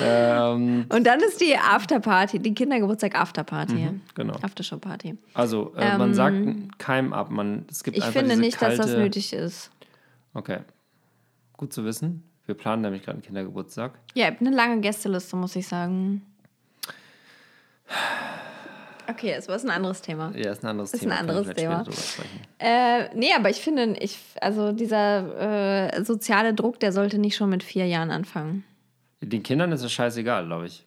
[0.00, 3.74] Ähm, Und dann ist die Afterparty, die Kindergeburtstag-Afterparty.
[3.74, 4.34] Mhm, genau.
[4.42, 5.18] Aftershow-Party.
[5.34, 6.36] also, äh, man sagt
[6.78, 7.30] keinem ab.
[7.30, 9.72] Man, es gibt Ähm, Ich einfach finde nicht, kalte, dass das nötig ist.
[10.34, 10.58] Okay.
[11.56, 12.22] Gut zu wissen.
[12.46, 13.98] Wir planen nämlich gerade einen Kindergeburtstag.
[14.14, 16.22] Ja, ich habe eine lange Gästeliste, muss ich sagen.
[19.08, 20.32] Okay, es war ein anderes Thema.
[20.36, 21.14] Ja, ist ein anderes Ist ein Thema.
[21.14, 21.84] wir anderes Thema.
[22.58, 27.48] Äh, nee, aber ich finde, ich, also dieser äh, soziale Druck, der sollte nicht schon
[27.48, 28.64] mit vier Jahren anfangen.
[29.22, 30.84] Den Kindern ist es scheißegal, glaube ich.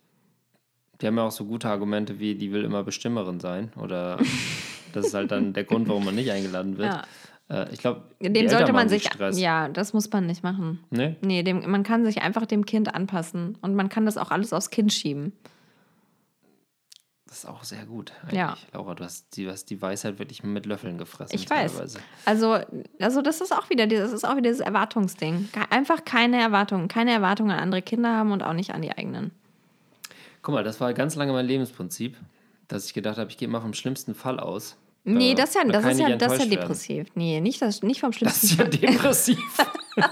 [1.01, 3.71] Die haben ja auch so gute Argumente wie, die will immer Bestimmerin sein.
[3.75, 4.19] Oder
[4.93, 6.93] das ist halt dann der Grund, warum man nicht eingeladen wird.
[7.49, 7.63] Ja.
[7.63, 9.09] Äh, ich glaube, Dem sollte man sich.
[9.33, 10.79] Ja, das muss man nicht machen.
[10.91, 11.15] Nee?
[11.21, 14.53] Nee, dem, man kann sich einfach dem Kind anpassen und man kann das auch alles
[14.53, 15.33] aufs Kind schieben.
[17.31, 18.11] Das ist auch sehr gut.
[18.23, 18.39] Eigentlich.
[18.39, 18.57] Ja.
[18.73, 21.33] Laura, du hast, die, du hast die Weisheit wirklich mit Löffeln gefressen.
[21.33, 21.71] Ich weiß.
[21.71, 21.99] teilweise.
[22.25, 22.57] Also,
[22.99, 25.47] also das ist auch wieder dieses, das ist auch wieder dieses Erwartungsding.
[25.69, 29.31] Einfach keine Erwartungen, keine Erwartungen an andere Kinder haben und auch nicht an die eigenen.
[30.41, 32.17] Guck mal, das war ganz lange mein Lebensprinzip,
[32.67, 34.75] dass ich gedacht habe, ich gehe mal vom schlimmsten Fall aus.
[35.05, 36.49] Nee, Äh, das ist ja, da das ist ja, das ist ja enttäuscht werden.
[36.49, 37.07] depressiv.
[37.15, 38.69] Nee, nicht, das, nicht vom Das schlimmsten ist ja Fall.
[38.71, 39.57] depressiv.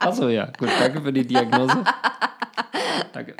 [0.00, 1.84] Achso, ja, gut, danke für die Diagnose.
[3.12, 3.34] Danke.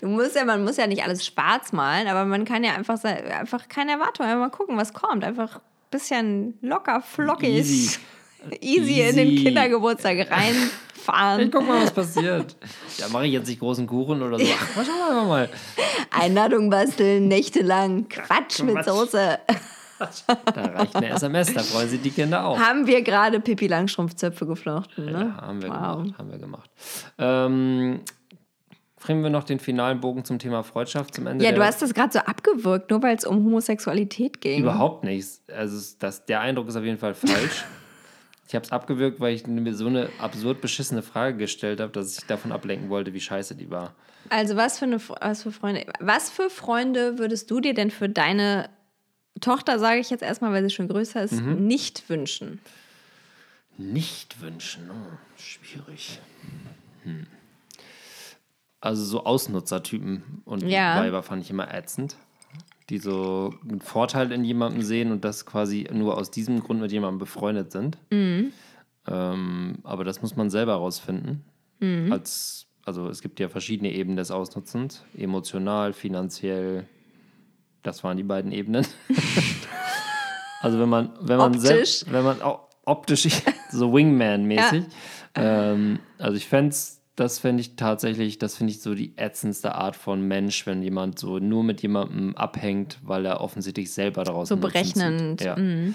[0.00, 3.02] Du musst ja, man muss ja nicht alles schwarz malen, aber man kann ja einfach,
[3.04, 5.24] einfach keine Erwartungen, einfach mal gucken, was kommt.
[5.24, 5.60] Einfach ein
[5.90, 7.98] bisschen locker, flockig, Easy.
[8.60, 9.44] easy in den Easy.
[9.44, 11.50] Kindergeburtstag Ich reinfahren.
[11.50, 12.56] guck mal, was passiert.
[12.98, 14.44] Ja, mache ich jetzt nicht großen Kuchen oder so.
[14.54, 15.48] Ach, mal schauen wir einfach mal.
[16.10, 18.84] Einladung basteln, nächtelang, Quatsch mit.
[18.84, 19.38] Soße.
[20.52, 22.58] Da reicht eine SMS, da freuen sich die Kinder auch.
[22.58, 25.32] Haben wir gerade Pippi Langstrumpfzöpfe geflochten, ne?
[25.38, 25.76] Ja, haben wir Wow.
[26.02, 26.18] gemacht.
[26.18, 26.70] Haben wir gemacht.
[27.18, 28.00] Ähm,
[29.02, 31.44] bringen wir noch den finalen Bogen zum Thema Freundschaft zum Ende.
[31.44, 34.60] Ja, du hast das gerade so abgewürgt, nur weil es um Homosexualität ging.
[34.62, 35.42] Überhaupt nichts.
[35.54, 37.64] Also das, der Eindruck ist auf jeden Fall falsch.
[38.48, 42.18] ich habe es abgewürgt, weil ich mir so eine absurd beschissene Frage gestellt habe, dass
[42.18, 43.94] ich davon ablenken wollte, wie scheiße die war.
[44.28, 48.08] Also was für, eine, was für Freunde, was für Freunde würdest du dir denn für
[48.08, 48.70] deine
[49.40, 51.66] Tochter, sage ich jetzt erstmal, weil sie schon größer ist, Mhm.
[51.66, 52.60] nicht wünschen?
[53.78, 56.20] Nicht wünschen, oh, schwierig.
[57.02, 57.26] Hm.
[58.82, 61.00] Also so Ausnutzertypen und Ja.
[61.00, 62.16] Weiber fand ich immer ätzend,
[62.90, 66.90] die so einen Vorteil in jemandem sehen und das quasi nur aus diesem Grund mit
[66.90, 67.96] jemandem befreundet sind.
[69.06, 71.44] Ähm, aber das muss man selber rausfinden.
[72.12, 76.88] Als, also es gibt ja verschiedene Ebenen des Ausnutzens, emotional, finanziell.
[77.84, 78.84] Das waren die beiden Ebenen.
[80.60, 83.28] also wenn man, wenn man selbst, wenn man auch optisch,
[83.70, 84.84] so Wingman-mäßig.
[85.36, 86.74] Ähm, also ich fände
[87.16, 91.18] das fände ich tatsächlich, das finde ich so die ätzendste Art von Mensch, wenn jemand
[91.18, 95.42] so nur mit jemandem abhängt, weil er offensichtlich selber daraus So berechnend.
[95.42, 95.56] Ja.
[95.56, 95.94] mhm.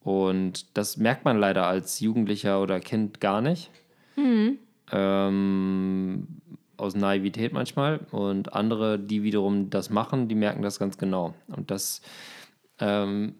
[0.00, 3.70] Und das merkt man leider als Jugendlicher oder Kind gar nicht.
[4.14, 4.58] Mhm.
[4.92, 6.28] Ähm,
[6.76, 8.00] aus Naivität manchmal.
[8.12, 11.34] Und andere, die wiederum das machen, die merken das ganz genau.
[11.48, 12.02] Und das,
[12.78, 13.34] ähm,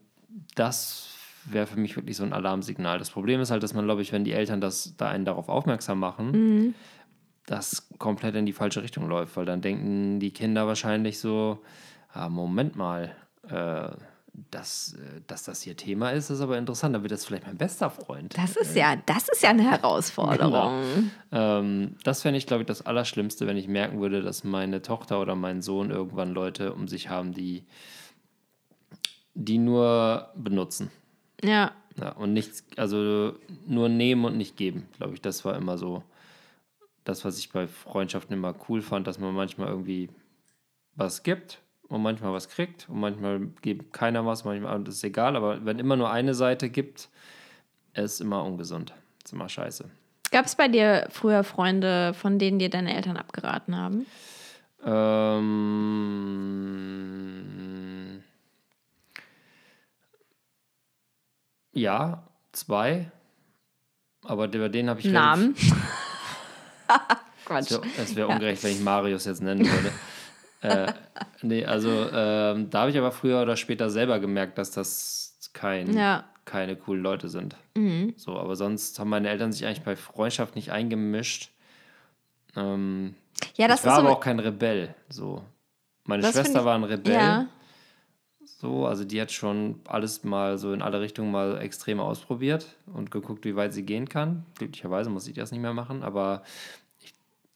[0.54, 1.14] das
[1.44, 2.98] wäre für mich wirklich so ein Alarmsignal.
[2.98, 5.48] Das Problem ist halt, dass man, glaube ich, wenn die Eltern das da einen darauf
[5.48, 6.74] aufmerksam machen, Mhm.
[7.46, 11.62] Das komplett in die falsche Richtung läuft, weil dann denken die Kinder wahrscheinlich so,
[12.12, 13.14] ah, Moment mal,
[13.48, 13.88] äh,
[14.50, 17.56] dass, äh, dass das hier Thema ist, ist aber interessant, dann wird das vielleicht mein
[17.56, 18.36] bester Freund.
[18.36, 21.10] Das ist ja, das ist ja eine Herausforderung.
[21.32, 25.20] Ähm, das fände ich, glaube ich, das Allerschlimmste, wenn ich merken würde, dass meine Tochter
[25.20, 27.64] oder mein Sohn irgendwann Leute um sich haben, die,
[29.34, 30.90] die nur benutzen.
[31.42, 31.72] Ja.
[31.98, 33.34] Ja, und nichts, also
[33.66, 35.22] nur nehmen und nicht geben, glaube ich.
[35.22, 36.02] Das war immer so
[37.06, 40.10] das, was ich bei Freundschaften immer cool fand, dass man manchmal irgendwie
[40.94, 45.36] was gibt und manchmal was kriegt und manchmal gibt keiner was, manchmal das ist egal,
[45.36, 47.08] aber wenn immer nur eine Seite gibt,
[47.94, 48.92] ist immer ungesund.
[49.24, 49.88] Ist immer scheiße.
[50.32, 54.06] Gab es bei dir früher Freunde, von denen dir deine Eltern abgeraten haben?
[54.84, 55.42] Ähm,
[61.72, 63.12] ja, zwei.
[64.24, 65.54] Aber über den habe ich Namen?
[66.88, 67.70] Es Quatsch.
[67.70, 69.92] wäre wär ungerecht, wenn ich Marius jetzt nennen würde.
[70.62, 70.92] äh,
[71.42, 75.96] nee, also ähm, da habe ich aber früher oder später selber gemerkt, dass das kein,
[75.96, 76.24] Ja.
[76.44, 77.56] keine coolen Leute sind.
[77.74, 78.14] Mhm.
[78.16, 81.50] So, aber sonst haben meine Eltern sich eigentlich bei Freundschaft nicht eingemischt.
[82.56, 83.14] Ähm,
[83.56, 84.06] Ja, das ich war ist so.
[84.06, 84.94] aber auch kein Rebell.
[85.08, 85.44] So.
[86.04, 87.14] Meine Schwester ich- war ein Rebell.
[87.14, 87.46] ja.
[88.58, 93.10] So, also die hat schon alles mal so in alle Richtungen mal extrem ausprobiert und
[93.10, 94.46] geguckt, wie weit sie gehen kann.
[94.54, 96.42] Glücklicherweise muss ich das nicht mehr machen, aber
[97.02, 97.12] ich,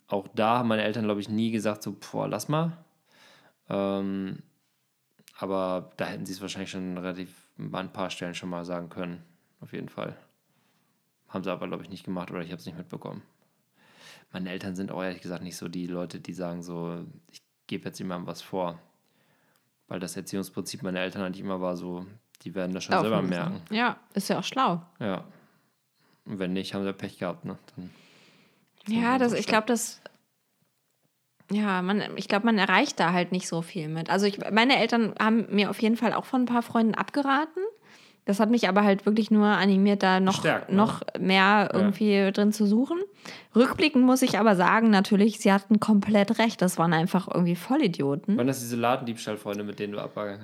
[0.08, 2.76] auch da haben meine Eltern, glaube ich, nie gesagt, so, boah, lass mal.
[3.70, 4.40] Ähm,
[5.38, 8.90] aber da hätten sie es wahrscheinlich schon relativ an ein paar Stellen schon mal sagen
[8.90, 9.22] können.
[9.62, 10.14] auf jeden Fall.
[11.28, 13.22] Haben sie aber, glaube ich, nicht gemacht oder ich habe es nicht mitbekommen.
[14.32, 17.86] Meine Eltern sind auch ehrlich gesagt nicht so die Leute, die sagen so, ich gebe
[17.86, 18.78] jetzt jemandem was vor.
[19.90, 22.06] Weil das Erziehungsprinzip meiner Eltern eigentlich immer war so,
[22.42, 23.54] die werden das schon selber Aufmerksam.
[23.54, 23.74] merken.
[23.74, 24.80] Ja, ist ja auch schlau.
[25.00, 25.24] Ja.
[26.24, 27.58] Und wenn nicht, haben sie Pech gehabt, ne?
[27.74, 27.90] Dann,
[28.86, 30.00] Ja, das, ich glaube, das.
[31.50, 34.10] Ja, man, ich glaube, man erreicht da halt nicht so viel mit.
[34.10, 37.60] Also ich, meine Eltern haben mir auf jeden Fall auch von ein paar Freunden abgeraten.
[38.30, 40.76] Das hat mich aber halt wirklich nur animiert, da noch, Bestärkt, ne?
[40.76, 42.98] noch mehr irgendwie drin zu suchen.
[43.56, 46.62] Rückblickend muss ich aber sagen, natürlich, sie hatten komplett recht.
[46.62, 48.36] Das waren einfach irgendwie Vollidioten.
[48.36, 50.40] Waren das diese Ladendiebstahlfreunde, mit denen du abgegangen,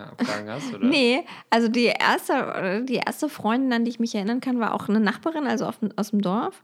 [0.49, 0.75] hast?
[0.75, 0.85] Oder?
[0.97, 4.89] Nee, also die erste, die erste Freundin, an die ich mich erinnern kann, war auch
[4.89, 6.61] eine Nachbarin, also aus dem Dorf,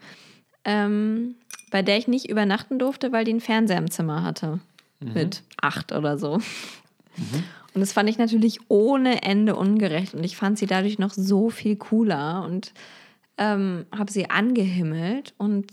[0.65, 1.37] ähm,
[1.71, 4.59] bei der ich nicht übernachten durfte, weil die einen Fernseher im Zimmer hatte.
[4.99, 6.41] Mit acht oder so.
[7.75, 10.15] Und das fand ich natürlich ohne Ende ungerecht.
[10.15, 12.73] Und ich fand sie dadurch noch so viel cooler und
[13.39, 15.73] ähm, habe sie angehimmelt und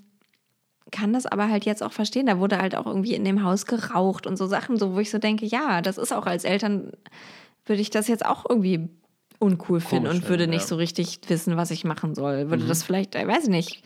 [0.91, 2.25] kann das aber halt jetzt auch verstehen.
[2.25, 5.11] Da wurde halt auch irgendwie in dem Haus geraucht und so Sachen, so wo ich
[5.11, 6.91] so denke, ja, das ist auch als Eltern,
[7.65, 8.89] würde ich das jetzt auch irgendwie
[9.39, 10.67] uncool finden und würde nicht ja.
[10.67, 12.49] so richtig wissen, was ich machen soll.
[12.49, 13.83] Würde das vielleicht, ich weiß nicht,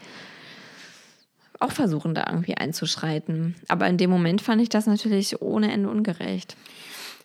[1.59, 3.55] auch versuchen, da irgendwie einzuschreiten.
[3.67, 6.55] Aber in dem Moment fand ich das natürlich ohne Ende ungerecht.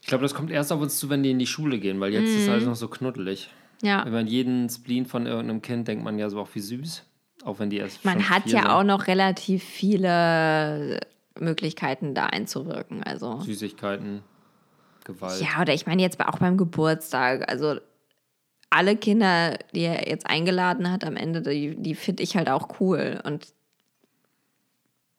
[0.08, 2.14] Ich glaube, das kommt erst auf uns zu, wenn die in die Schule gehen, weil
[2.14, 3.50] jetzt ist alles noch so knuddelig.
[3.82, 4.06] Ja.
[4.06, 7.04] Wenn man jeden Spleen von irgendeinem Kind denkt man ja so auch wie süß.
[7.44, 8.06] Auch wenn die erst.
[8.06, 8.70] Man hat ja sind.
[8.70, 11.00] auch noch relativ viele
[11.38, 13.02] Möglichkeiten, da einzuwirken.
[13.02, 13.40] Also.
[13.40, 14.22] Süßigkeiten,
[15.04, 15.42] Gewalt.
[15.42, 17.46] Ja, oder ich meine jetzt auch beim Geburtstag.
[17.46, 17.78] Also
[18.70, 22.80] alle Kinder, die er jetzt eingeladen hat am Ende, die, die finde ich halt auch
[22.80, 23.20] cool.
[23.24, 23.52] Und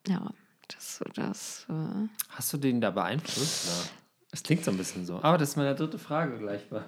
[0.08, 0.32] ja,
[0.66, 3.68] das, das äh, Hast du den da beeinflusst?
[3.68, 4.00] Ja.
[4.32, 5.18] Es klingt so ein bisschen so.
[5.22, 6.84] Aber das ist meine dritte Frage gleich mal.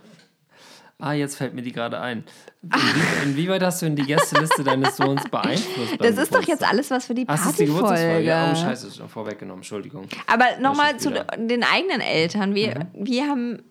[0.98, 2.22] Ah, jetzt fällt mir die gerade ein.
[2.62, 5.96] Inwie inwieweit hast du in die Gästeliste deines Sohns beeinflusst?
[5.98, 8.30] das ist doch jetzt alles was für die Ach, das ist die Geburtstagsfolge.
[8.30, 8.52] Partyfolge.
[8.52, 9.58] Oh, scheiße, ist schon vorweggenommen.
[9.62, 10.06] Entschuldigung.
[10.28, 12.54] Aber nochmal zu den eigenen Eltern.
[12.54, 12.86] Wie, Mhm.
[12.94, 13.62] wie haben,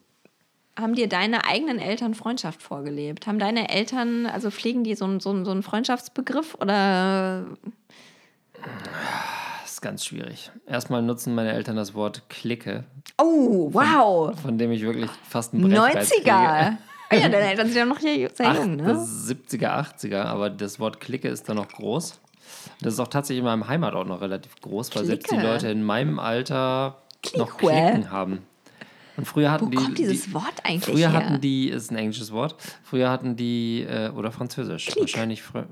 [0.78, 3.28] haben dir deine eigenen Eltern Freundschaft vorgelebt?
[3.28, 7.46] Haben deine Eltern, also pflegen die so, einen- so, einen- so einen Freundschaftsbegriff oder
[8.54, 8.66] Das
[9.82, 10.52] ist ganz schwierig.
[10.68, 12.84] Erstmal nutzen meine Eltern das Wort Clique,
[13.18, 14.40] Oh, wow!
[14.40, 16.78] von dem ich wirklich fast Brechreiz 90er!
[17.12, 18.84] Oh ja, deine Eltern sind ja noch hier sehr Ach, jung, ne?
[18.84, 19.68] das ist 70er,
[19.98, 22.20] 80er, aber das Wort Clique ist da noch groß.
[22.82, 25.52] Das ist auch tatsächlich in meinem Heimatort noch relativ groß, weil selbst die Clique.
[25.52, 27.02] Leute in meinem Alter
[27.36, 27.74] noch Clique.
[27.74, 28.40] Klicken haben.
[29.18, 29.76] Und früher hatten Wo die.
[29.78, 31.14] kommt dieses die, Wort eigentlich Früher her?
[31.14, 35.66] hatten die, ist ein englisches Wort, früher hatten die, äh, oder französisch, wahrscheinlich frü-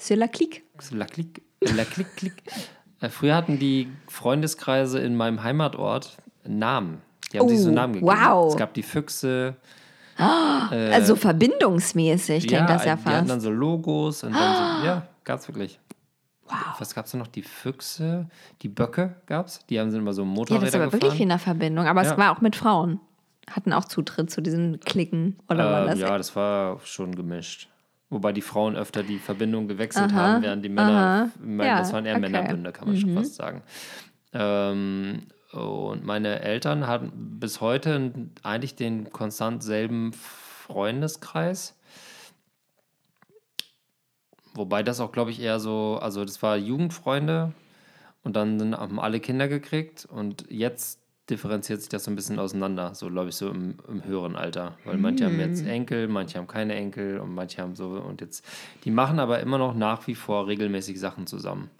[0.00, 0.62] C'est la clique.
[0.92, 2.42] La Clique, La Clique, Clique.
[3.00, 7.02] Äh, Früher hatten die Freundeskreise in meinem Heimatort Namen.
[7.32, 8.12] Die haben sich so Oh, Namen gegeben.
[8.12, 8.52] wow.
[8.52, 9.56] Es gab die Füchse,
[10.16, 13.42] Also verbindungsmäßig klingt das ja die hatten dann fast.
[13.42, 15.78] so Logos und dann so, ja, gab's wirklich.
[16.48, 16.56] Wow.
[16.80, 17.28] Was gab's da noch?
[17.28, 18.28] Die Füchse,
[18.62, 19.64] die Böcke gab's.
[19.70, 21.86] Die haben sind immer so Ja, Motorräder das ist aber wirklich wie in der Verbindung.
[21.86, 22.10] Aber Ja.
[22.12, 22.98] es war auch mit Frauen.
[23.48, 25.38] Hatten auch Zutritt zu diesen Klicken.
[25.48, 25.98] Oder war ähm, das?
[26.00, 27.68] ja, das war schon gemischt.
[28.10, 31.92] Wobei die Frauen öfter die Verbindung gewechselt Aha, haben, während die Männer, meine, Ja, das
[31.92, 32.26] waren eher okay.
[32.26, 32.32] Mhm.
[32.32, 33.62] Männerbünde, kann man schon fast sagen.
[34.32, 41.76] Ähm, und meine Eltern hatten bis heute eigentlich den konstant selben Freundeskreis.
[44.54, 47.52] Wobei das auch, glaube ich, eher so, also das war Jugendfreunde
[48.24, 50.99] und dann haben alle Kinder gekriegt und jetzt
[51.30, 54.76] differenziert sich das so ein bisschen auseinander, so glaube ich, so im, im höheren Alter.
[54.84, 58.44] Weil manche haben jetzt Enkel, manche haben keine Enkel und manche haben so und jetzt,
[58.84, 61.70] die machen aber immer noch nach wie vor regelmäßig Sachen zusammen.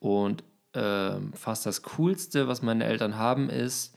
[0.00, 0.42] Und
[0.74, 3.96] ähm, fast das Coolste, was meine Eltern haben, ist,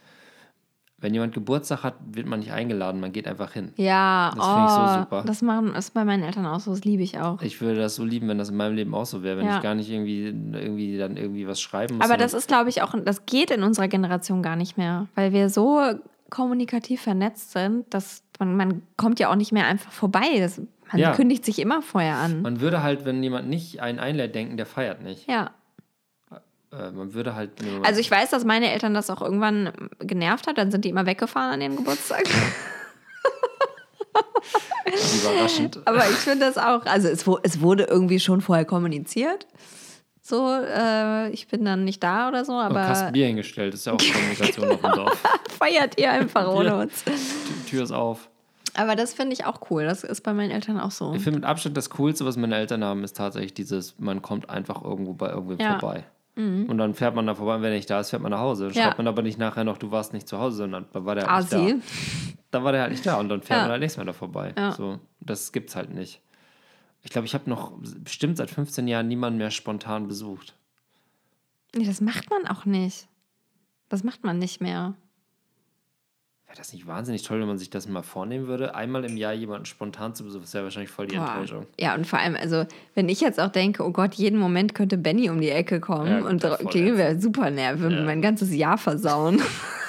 [0.98, 3.74] wenn jemand Geburtstag hat, wird man nicht eingeladen, man geht einfach hin.
[3.76, 5.24] Ja, Das finde ich so oh, super.
[5.28, 6.72] Das machen, ist bei meinen Eltern auch so.
[6.72, 7.41] Das liebe ich auch.
[7.41, 9.58] Ich würde das so lieben, wenn das in meinem Leben auch so wäre, wenn Ja.
[9.58, 12.06] ich gar nicht irgendwie, irgendwie dann irgendwie was schreiben muss.
[12.06, 15.34] Aber das ist, glaube ich, auch, das geht in unserer Generation gar nicht mehr, weil
[15.34, 15.82] wir so
[16.30, 20.39] kommunikativ vernetzt sind, dass man, man kommt ja auch nicht mehr einfach vorbei.
[20.39, 20.60] Das,
[20.91, 21.12] man Ja.
[21.14, 22.41] kündigt sich immer vorher an.
[22.41, 25.30] Man würde halt, wenn jemand nicht einen einlädt, denken, der feiert nicht.
[25.30, 25.52] ja.
[26.78, 27.51] Äh, man würde halt.
[27.84, 30.57] Also ich weiß, dass meine Eltern das auch irgendwann genervt hat.
[30.57, 32.23] Dann sind die immer weggefahren an ihrem Geburtstag.
[35.21, 35.80] überraschend.
[35.86, 39.47] Aber ich finde das auch, also es, es wurde irgendwie schon vorher kommuniziert.
[40.21, 43.86] So, äh, ich bin dann nicht da oder so, Aber aber Kasten Bier hingestellt, ist
[43.86, 45.23] ja auch Kommunikation auf dem Dorf.
[45.59, 47.03] feiert ihr einfach ohne uns.
[47.03, 48.30] Die Tür ist auf.
[48.73, 49.86] Aber das finde ich auch cool.
[49.86, 51.13] Das ist bei meinen Eltern auch so.
[51.13, 54.49] Ich finde mit Abstand das Coolste, was meine Eltern haben, ist tatsächlich dieses, man kommt
[54.49, 55.80] einfach irgendwo bei irgendwem Ja.
[56.36, 56.66] Mhm.
[56.70, 58.40] Und dann fährt man da vorbei und wenn er nicht da ist, fährt man nach
[58.40, 58.68] Hause.
[58.68, 58.84] Ja.
[58.84, 61.28] Schreibt man aber nicht nachher noch, du warst nicht zu Hause, sondern da war der
[61.28, 61.74] halt Asi.
[61.74, 61.86] nicht
[62.52, 62.60] da.
[62.60, 63.64] Da war der halt nicht da und dann fährt Ja.
[63.64, 64.54] man halt nächstes Mal da vorbei.
[64.58, 64.72] Ja.
[64.74, 66.22] So, das gibt's halt nicht.
[67.02, 70.56] Ich glaube, ich habe noch bestimmt seit 15 Jahren niemanden mehr spontan besucht.
[71.76, 73.08] Nee, das macht man auch nicht.
[73.90, 74.96] Das macht man nicht mehr.
[76.56, 78.76] Wäre das nicht wahnsinnig toll, wenn man sich das mal vornehmen würde?
[78.76, 81.28] Einmal im Jahr jemanden spontan zu besuchen, das wäre wahrscheinlich voll die Boah.
[81.34, 81.66] Enttäuschung.
[81.78, 84.97] Ja, und vor allem, also, wenn ich jetzt auch denke, oh Gott, jeden Moment könnte
[84.97, 88.03] Benny um die Ecke kommen Ja, und klingen wäre super nervig, Ja.
[88.03, 89.41] mein ganzes Jahr versauen.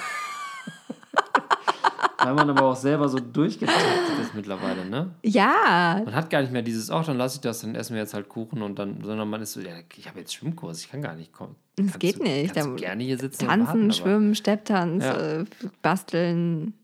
[2.26, 5.14] Weil man aber auch selber so durchgetaktet ist mittlerweile, ne?
[5.22, 8.00] ja, Man hat gar nicht mehr dieses, ach, dann lasse ich das, dann essen wir
[8.02, 10.90] jetzt halt Kuchen und dann, sondern man ist so, ja, ich habe jetzt Schwimmkurs, ich
[10.90, 11.54] kann gar nicht kommen.
[11.76, 12.52] Das Kannst geht du, nicht.
[12.54, 15.16] Kannst Da- du gerne hier sitzen und tanzen, warten, schwimmen, Stepptanz, Ja.
[15.40, 15.44] äh,
[15.82, 16.74] basteln.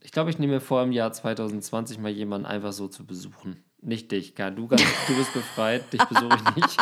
[0.00, 3.62] Ich glaube, ich nehme mir vor, im Jahr 2020 mal jemanden einfach so zu besuchen.
[3.80, 4.54] Nicht dich, Karl.
[4.54, 6.76] Du, ganz, du bist befreit, dich besuche ich nicht.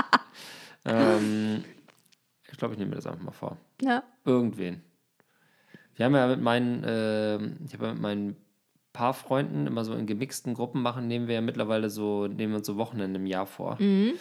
[0.85, 1.64] ähm,
[2.51, 3.57] ich glaube, ich nehme mir das einfach mal vor.
[3.81, 4.03] Ja.
[4.24, 4.83] Irgendwen.
[6.01, 8.37] Wir haben ja mit meinen, ähm, ich habe ja mit meinen
[8.95, 12.67] Paarfreunden immer so in gemixten Gruppen machen, nehmen wir ja mittlerweile so, nehmen wir uns
[12.67, 13.77] so Wochenende im Jahr vor.
[13.79, 14.13] Mhm.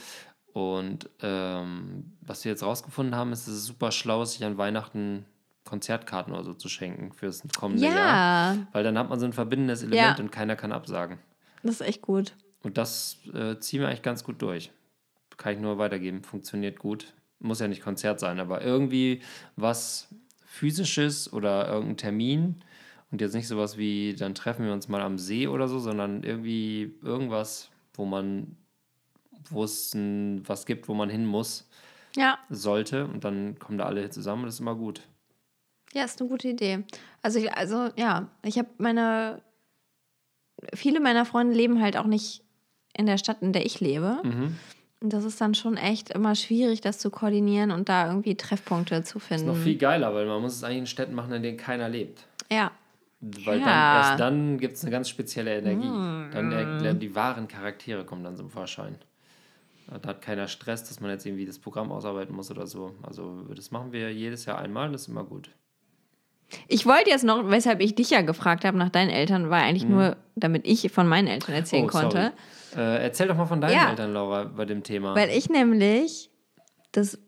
[0.52, 4.58] Und ähm, was wir jetzt rausgefunden haben, ist, dass es super schlau ist, sich an
[4.58, 5.24] Weihnachten
[5.64, 7.96] Konzertkarten oder so zu schenken fürs kommende Jahr.
[8.56, 10.22] Ja, Weil dann hat man so ein verbindendes Element Ja.
[10.22, 11.18] und keiner kann absagen.
[11.64, 12.34] das ist echt gut.
[12.62, 14.70] Und das äh, ziehen wir eigentlich ganz gut durch.
[15.38, 16.24] Kann ich nur weitergeben.
[16.24, 17.14] Funktioniert gut.
[17.40, 19.22] Muss ja nicht Konzert sein, aber irgendwie
[19.56, 20.10] was
[20.52, 22.56] physisches oder irgendein Termin
[23.12, 26.24] und jetzt nicht sowas wie, dann treffen wir uns mal am See oder so, sondern
[26.24, 28.58] irgendwie irgendwas, wo man,
[29.52, 31.70] wo es ein, was gibt, wo man hin muss,
[32.16, 35.02] Ja, sollte und dann kommen da alle zusammen und das ist immer gut.
[35.94, 36.84] ja, ist eine gute Idee.
[37.22, 39.42] Also, ich, also ja, ich habe meine,
[40.74, 42.44] viele meiner Freunde leben halt auch nicht
[42.98, 44.20] in der Stadt, in der ich lebe.
[44.24, 44.58] Mhm.
[45.02, 49.02] Und das ist dann schon echt immer schwierig, das zu koordinieren und da irgendwie Treffpunkte
[49.04, 49.46] zu Ist finden.
[49.48, 52.26] noch viel geiler, weil man muss es eigentlich in Städten machen, in denen keiner lebt.
[52.52, 52.72] Ja,
[53.22, 53.66] Weil Ja.
[53.66, 55.88] dann, erst dann gibt es eine ganz spezielle Energie.
[55.88, 56.32] Mm.
[56.32, 58.96] Dann erklären die wahren Charaktere kommen dann zum Vorschein.
[60.02, 62.96] Da hat keiner Stress, dass man jetzt irgendwie das Programm ausarbeiten muss oder so.
[63.02, 65.50] Also das machen wir jedes Jahr einmal, das ist immer gut.
[66.68, 69.86] Ich wollte jetzt noch, weshalb ich dich ja gefragt habe nach deinen Eltern, war eigentlich
[69.88, 71.90] nur, damit ich von meinen Eltern erzählen Mhm.
[71.90, 72.34] Oh, konnte.
[72.76, 73.90] Äh, erzähl doch mal von deinen Ja.
[73.90, 75.16] Eltern, Laura, bei dem Thema.
[75.16, 76.30] Weil ich nämlich
[76.92, 77.20] das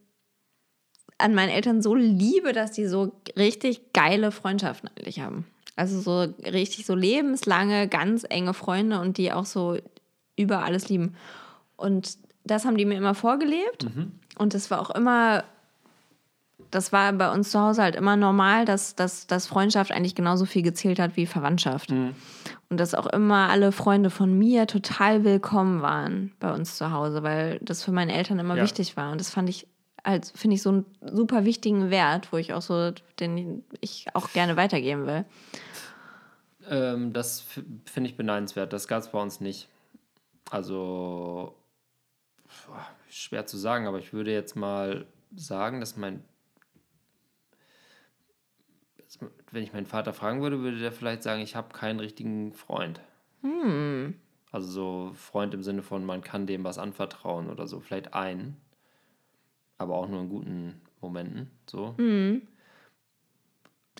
[1.17, 5.45] an meinen Eltern so liebe, dass die so richtig geile Freundschaften eigentlich haben.
[5.75, 9.77] Also so richtig so lebenslange, ganz enge Freunde und die auch so
[10.35, 11.15] über alles lieben.
[11.77, 13.85] Und das haben die mir immer vorgelebt.
[14.37, 15.43] Und das war auch immer,
[16.71, 20.45] das war bei uns zu Hause halt immer normal, dass, dass, dass Freundschaft eigentlich genauso
[20.45, 21.91] viel gezählt hat wie Verwandtschaft.
[21.91, 22.15] Und
[22.79, 27.59] dass auch immer alle Freunde von mir total willkommen waren bei uns zu Hause, weil
[27.61, 28.63] das für meine Eltern immer Ja.
[28.63, 29.11] wichtig war.
[29.11, 29.67] Und das fand ich,
[30.03, 34.31] als finde ich so einen super wichtigen Wert, wo ich auch so, den ich auch
[34.31, 35.25] gerne weitergeben will.
[36.69, 37.41] Ähm, das
[37.85, 38.71] finde ich beneidenswert.
[38.71, 39.67] Das gab es bei uns nicht.
[40.49, 41.53] Also,
[43.09, 45.05] schwer zu sagen, aber ich würde jetzt mal
[45.35, 46.23] sagen, dass mein.
[49.51, 53.01] Wenn ich meinen Vater fragen würde, würde der vielleicht sagen, ich habe keinen richtigen Freund.
[54.51, 57.79] Also so Freund im Sinne von, man kann dem was anvertrauen oder so.
[57.79, 58.57] Vielleicht einen.
[59.77, 61.49] Aber auch nur in guten Momenten.
[61.69, 61.95] So.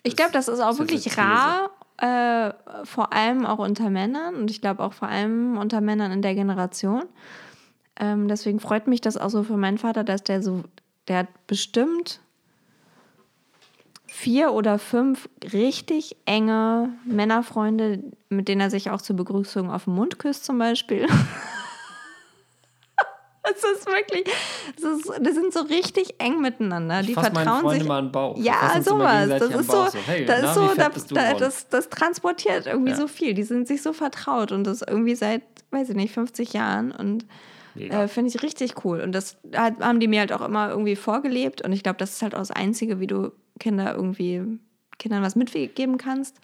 [0.02, 2.52] Ich glaube, das ist auch wirklich rar, äh,
[2.84, 6.34] vor allem auch unter Männern und ich glaube auch vor allem unter Männern in der
[6.34, 7.04] Generation.
[7.96, 10.64] Ähm, deswegen freut mich das auch so für meinen Vater, dass der so,
[11.08, 12.20] der hat bestimmt
[14.14, 19.94] vier oder fünf richtig enge Männerfreunde, mit denen er sich auch zur Begrüßung auf den
[19.94, 21.06] Mund küsst zum Beispiel.
[23.44, 24.24] Das ist wirklich,
[24.80, 27.02] das, ist, das sind so richtig eng miteinander.
[27.02, 27.90] Die Ich meinen vertrauen sich.
[27.90, 28.36] an den Bauch.
[28.38, 29.28] Ja, sowas.
[29.28, 32.96] Das ist so, Hey, das ist so, da, da, das, das transportiert irgendwie Ja.
[32.96, 33.34] so viel.
[33.34, 35.42] Die sind sich so vertraut und das irgendwie seit,
[35.72, 37.26] weiß ich nicht, 50 Jahren und
[37.74, 39.00] äh, finde ich richtig cool.
[39.00, 42.12] Und das hat, haben die mir halt auch immer irgendwie vorgelebt und ich glaube, das
[42.12, 43.32] ist halt auch das Einzige, wie du
[43.62, 44.58] Kinder irgendwie,
[44.98, 46.40] Kindern was mitgeben kannst.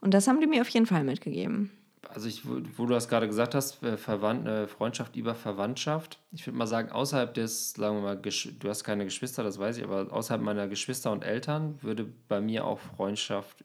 [0.00, 1.70] Und das haben die mir auf jeden Fall mitgegeben.
[2.08, 6.18] Also ich, wo, du das gerade gesagt hast, äh, Verwandt, äh, Freundschaft über Verwandtschaft.
[6.32, 9.78] Ich würde mal sagen, außerhalb des, sagen wir mal, du hast keine Geschwister, das weiß
[9.78, 13.64] ich, aber außerhalb meiner Geschwister und Eltern würde bei mir auch Freundschaft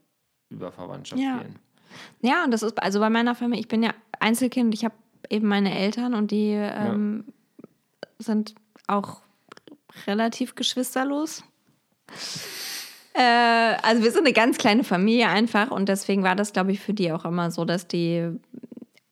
[0.50, 1.40] über Verwandtschaft Ja.
[1.40, 1.56] gehen.
[2.22, 4.96] Ja, und das ist also bei meiner Familie, ich bin ja Einzelkind, ich habe
[5.30, 7.26] eben meine Eltern und die ähm,
[8.20, 8.56] sind
[8.88, 9.22] auch
[10.08, 11.44] relativ geschwisterlos.
[13.14, 13.22] Äh,
[13.82, 16.94] also wir sind eine ganz kleine Familie einfach und deswegen war das, glaube ich, für
[16.94, 18.30] die auch immer so, dass die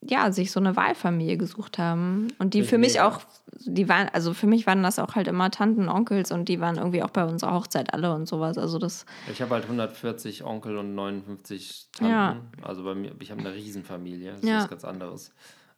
[0.01, 3.21] ja sich so eine Wahlfamilie gesucht haben und die für mich auch,
[3.65, 6.77] die waren, also für mich waren das auch halt immer Tanten, Onkels und die waren
[6.77, 8.57] irgendwie auch bei unserer Hochzeit alle und sowas.
[8.57, 12.11] Also das, Ich habe halt 140 Onkel und 59 Tanten.
[12.11, 12.37] Ja.
[12.61, 14.57] Also bei mir, ich habe eine Riesenfamilie, das Ja.
[14.59, 15.33] ist was ganz anderes.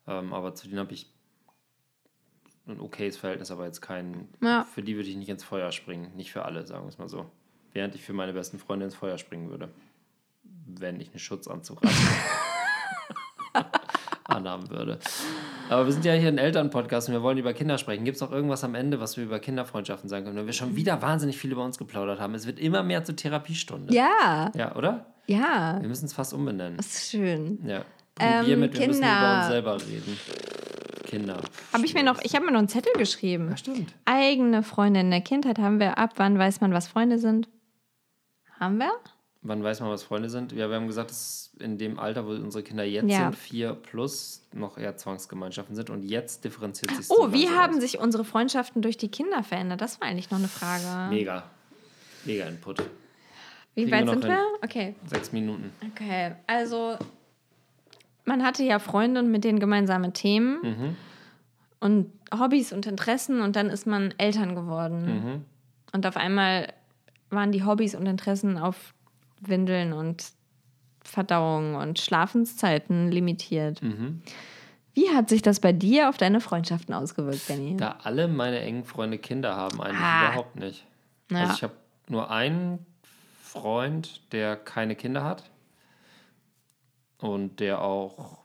[0.07, 1.11] Ähm, aber zu denen habe ich
[2.67, 4.27] ein okayes Verhältnis, aber jetzt kein.
[4.41, 4.63] Ja.
[4.65, 6.11] Für die würde ich nicht ins Feuer springen.
[6.15, 7.25] Nicht für alle, sagen wir es mal so.
[7.73, 9.69] Während ich für meine besten Freunde ins Feuer springen würde.
[10.67, 11.79] Wenn ich einen Schutzanzug
[14.23, 14.99] anhaben würde.
[15.69, 18.05] Aber wir sind ja hier ein Elternpodcast und wir wollen über Kinder sprechen.
[18.05, 20.37] Gibt es noch irgendwas am Ende, was wir über Kinderfreundschaften sagen können?
[20.37, 22.33] Weil wir schon wieder wahnsinnig viel über uns geplaudert haben.
[22.35, 23.93] Es wird immer mehr zur Therapiestunde.
[23.93, 25.05] Ja, Ja, oder?
[25.27, 25.77] ja.
[25.81, 26.77] Wir müssen es fast umbenennen.
[26.77, 27.59] Das ist schön.
[27.65, 27.83] Ja.
[28.19, 29.17] Ähm, wir mit, wir müssen Kinder.
[29.19, 30.17] über uns selber reden.
[31.05, 31.37] Kinder.
[31.73, 33.49] Habe ich mir noch, ich habe mir noch einen Zettel geschrieben.
[33.49, 33.93] Ja, stimmt.
[34.05, 35.97] Eigene Freunde in der Kindheit haben wir.
[35.97, 37.47] Ab wann weiß man, was Freunde sind?
[38.59, 38.91] Haben wir?
[39.41, 40.51] Wann weiß man, was Freunde sind?
[40.51, 43.19] Ja, wir haben gesagt, dass in dem Alter, wo unsere Kinder jetzt Ja.
[43.31, 45.89] sind, vier plus, noch eher Zwangsgemeinschaften sind.
[45.89, 49.79] Und jetzt differenziert sich Oh, wie haben sich unsere Freundschaften durch die Kinder verändert?
[49.79, 51.09] Das war eigentlich noch eine Frage.
[51.13, 51.43] Mega.
[52.25, 52.83] Mega Input.
[53.75, 54.33] Wie kriegen weit sind hin.
[54.33, 54.45] wir?
[54.61, 54.95] Okay.
[55.05, 55.71] Sechs Minuten.
[55.93, 56.97] Okay, also
[58.25, 60.95] man hatte ja Freunde und mit denen gemeinsame Themen Mhm.
[61.79, 65.05] und Hobbys und Interessen und dann ist man Eltern geworden.
[65.05, 65.45] Mhm.
[65.93, 66.73] Und auf einmal
[67.29, 68.93] waren die Hobbys und Interessen auf
[69.41, 70.31] Windeln und
[71.03, 73.81] Verdauung und Schlafenszeiten limitiert.
[73.81, 74.21] Mhm.
[74.93, 77.77] Wie hat sich das bei dir auf deine Freundschaften ausgewirkt, Benny?
[77.77, 80.27] Da alle meine engen Freunde Kinder haben, eigentlich Ah.
[80.27, 80.85] überhaupt nicht.
[81.31, 81.39] Ja.
[81.41, 81.73] Also ich habe
[82.07, 82.85] nur einen
[83.41, 85.49] Freund, der keine Kinder hat
[87.19, 88.39] und der auch,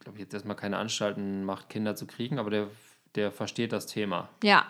[0.00, 2.66] glaube ich, jetzt erstmal keine Anstalten macht, Kinder zu kriegen, aber der,
[3.14, 4.28] der versteht das Thema.
[4.42, 4.66] Ja,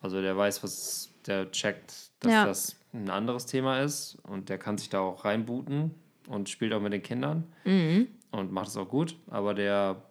[0.00, 2.44] Also der weiß, was, der checkt, dass Ja.
[2.44, 5.94] das ein anderes Thema ist und der kann sich da auch reinbooten
[6.28, 8.08] und spielt auch mit den Kindern Mhm.
[8.32, 10.02] und macht es auch gut, aber der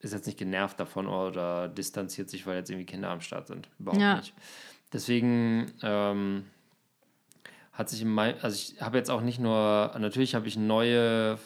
[0.00, 3.68] ist jetzt nicht genervt davon oder distanziert sich, weil jetzt irgendwie Kinder am Start sind.
[3.78, 4.16] Überhaupt Ja.
[4.16, 4.34] nicht.
[4.92, 6.44] Deswegen ähm,
[7.72, 11.38] hat sich in mein, also ich habe jetzt auch nicht nur, natürlich habe ich neue,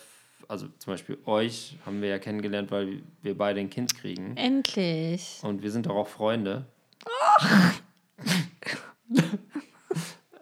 [0.48, 4.36] also zum Beispiel euch haben wir ja kennengelernt, weil wir beide ein Kind kriegen.
[4.36, 5.38] endlich.
[5.42, 6.64] Und wir sind doch auch Freunde.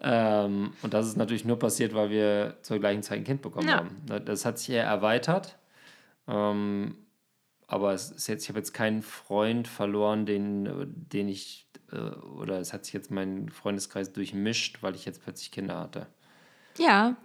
[0.09, 3.67] ähm, und das ist natürlich nur passiert, weil wir zur gleichen Zeit ein Kind bekommen
[3.67, 3.77] Ja.
[3.79, 4.23] haben.
[4.25, 5.57] Das hat sich eher erweitert.
[6.29, 6.95] Ähm,
[7.67, 10.69] aber es ist jetzt, ich habe jetzt keinen Freund verloren, den,
[11.11, 15.51] den ich, äh, oder es hat sich jetzt mein Freundeskreis durchmischt, weil ich jetzt plötzlich
[15.51, 16.07] Kinder hatte.
[16.77, 17.17] Ja,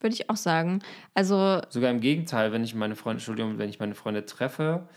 [0.00, 0.80] würde ich auch sagen.
[1.14, 4.88] Also, Sogar im Gegenteil, wenn ich meine Freunde, Entschuldigung, wenn ich meine Freunde treffe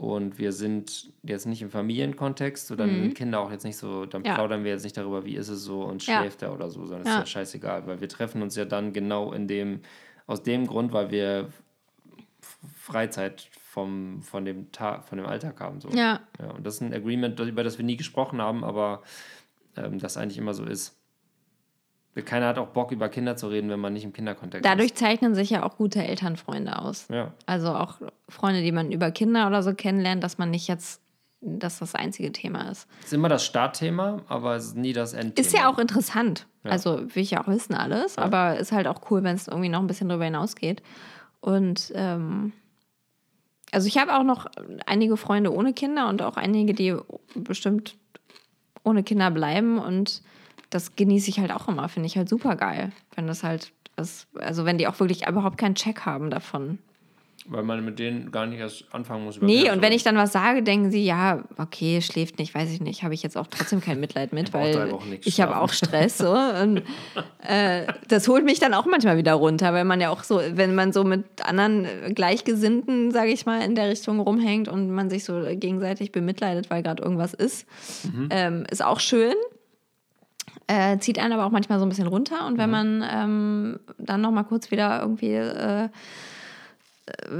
[0.00, 4.06] und wir sind jetzt nicht im Familienkontext, so dann sind Kinder auch jetzt nicht so,
[4.06, 4.26] dann Mhm.
[4.28, 4.34] Ja.
[4.34, 7.06] plaudern wir jetzt nicht darüber, wie ist es so und schläft er oder so, sondern
[7.06, 7.12] Ja.
[7.12, 9.80] ist ja scheißegal, weil wir treffen uns ja dann genau in dem,
[10.26, 11.50] aus dem Grund, weil wir
[12.76, 15.80] Freizeit vom, von, dem Tag, von dem Alltag haben.
[15.80, 15.90] So.
[15.90, 19.02] ja, Ja, und das ist ein Agreement, über das wir nie gesprochen haben, aber
[19.76, 20.96] ähm, das eigentlich immer so ist.
[22.22, 25.34] Keiner hat auch Bock, über Kinder zu reden, wenn man nicht im Kinderkontext dadurch zeichnen
[25.34, 27.02] sich ja auch gute Elternfreunde aus.
[27.02, 27.10] ist.
[27.10, 27.32] Ja.
[27.46, 27.96] Also auch
[28.28, 31.00] Freunde, die man über Kinder oder so kennenlernt, dass man nicht jetzt,
[31.40, 32.86] dass das einzige Thema ist.
[33.02, 35.46] ist immer das Startthema, aber es ist nie das Endthema.
[35.46, 36.46] Ist ja auch interessant.
[36.64, 36.70] Ja.
[36.72, 38.22] Also will ich ja auch wissen alles, Ja.
[38.24, 40.82] aber ist halt auch cool, wenn es irgendwie noch ein bisschen darüber hinausgeht.
[41.40, 42.52] Und ähm,
[43.72, 44.46] also ich habe auch noch
[44.86, 46.94] einige Freunde ohne Kinder und auch einige, die
[47.34, 47.96] bestimmt
[48.82, 50.22] ohne Kinder bleiben und
[50.70, 54.26] das genieße ich halt auch immer, finde ich halt super geil, wenn das halt, das,
[54.38, 56.78] also wenn die auch wirklich überhaupt keinen Check haben davon.
[57.46, 59.40] Weil man mit denen gar nicht erst anfangen muss.
[59.40, 62.80] Nee, und wenn ich dann was sage, denken sie, ja, okay, schläft nicht, weiß ich
[62.80, 64.94] nicht, habe ich jetzt auch trotzdem kein Mitleid mit, Ich weil
[65.24, 66.18] ich habe auch Stress.
[66.18, 66.82] So, und,
[67.42, 70.74] äh, das holt mich dann auch manchmal wieder runter, weil man ja auch so, wenn
[70.74, 75.24] man so mit anderen Gleichgesinnten, sage ich mal, in der Richtung rumhängt und man sich
[75.24, 77.66] so gegenseitig bemitleidet, weil gerade irgendwas ist,
[78.12, 78.28] Mhm.
[78.30, 79.34] ähm, ist auch schön.
[80.70, 82.46] Äh, zieht einen aber auch manchmal so ein bisschen runter.
[82.46, 82.76] Und wenn Mhm.
[83.00, 85.88] man ähm, dann noch mal kurz wieder irgendwie äh,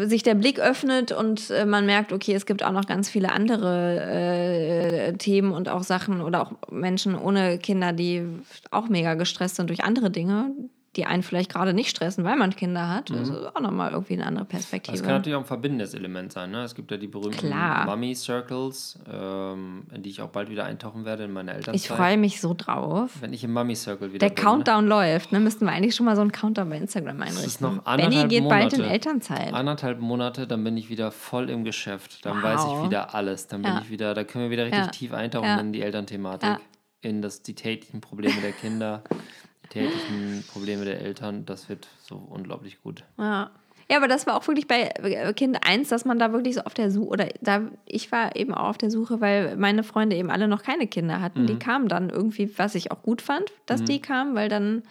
[0.05, 3.31] sich der Blick öffnet und äh, man merkt, okay, es gibt auch noch ganz viele
[3.31, 8.25] andere äh, Themen und auch Sachen oder auch Menschen ohne Kinder, die
[8.73, 10.51] auch mega gestresst sind durch andere Dinge,
[10.97, 13.11] die einen vielleicht gerade nicht stressen, weil man Kinder hat.
[13.11, 14.97] Das ist auch nochmal irgendwie eine andere Perspektive.
[14.97, 16.51] Das kann natürlich auch ein verbindendes Element sein.
[16.51, 16.65] Ne?
[16.65, 17.87] Es gibt ja die berühmten Klar.
[17.87, 21.77] Mummy Circles, ähm, in die ich auch bald wieder eintauchen werde in meiner Elternzeit.
[21.77, 23.11] ich freue mich so drauf.
[23.21, 24.45] Wenn ich im Mummy Circle wieder Der bin.
[24.45, 25.39] Countdown läuft, ne?
[25.39, 27.45] Müssten wir eigentlich schon mal so einen Countdown bei Instagram einrichten.
[27.47, 28.93] ist noch Benny anderthalb geht bald in Monate.
[28.93, 29.55] Elternzeit.
[29.55, 32.25] Anderthalb Monate, dann bin ich wieder voll im Geschäft.
[32.27, 32.43] Dann Wow.
[32.43, 33.47] weiß ich wieder alles.
[33.47, 33.81] Dann bin Ja.
[33.83, 34.91] ich wieder, da können wir wieder richtig Ja.
[34.91, 35.61] tief eintauchen Ja.
[35.61, 36.57] in die Elternthematik,
[37.01, 39.05] in das, die täglichen Probleme der Kinder,
[39.71, 41.47] täglichen Probleme der Eltern.
[41.47, 43.05] Das wird so unglaublich gut.
[43.19, 43.51] Ja.
[43.91, 46.61] Ja, aber das war auch wirklich bei äh, Kind 1, dass man da wirklich so
[46.61, 50.15] auf der Suche, oder da, ich war eben auch auf der Suche, weil meine Freunde
[50.15, 51.43] eben alle noch keine Kinder hatten.
[51.43, 51.47] Mhm.
[51.49, 54.85] Die kamen dann irgendwie, was ich auch gut fand, dass die kamen, weil dann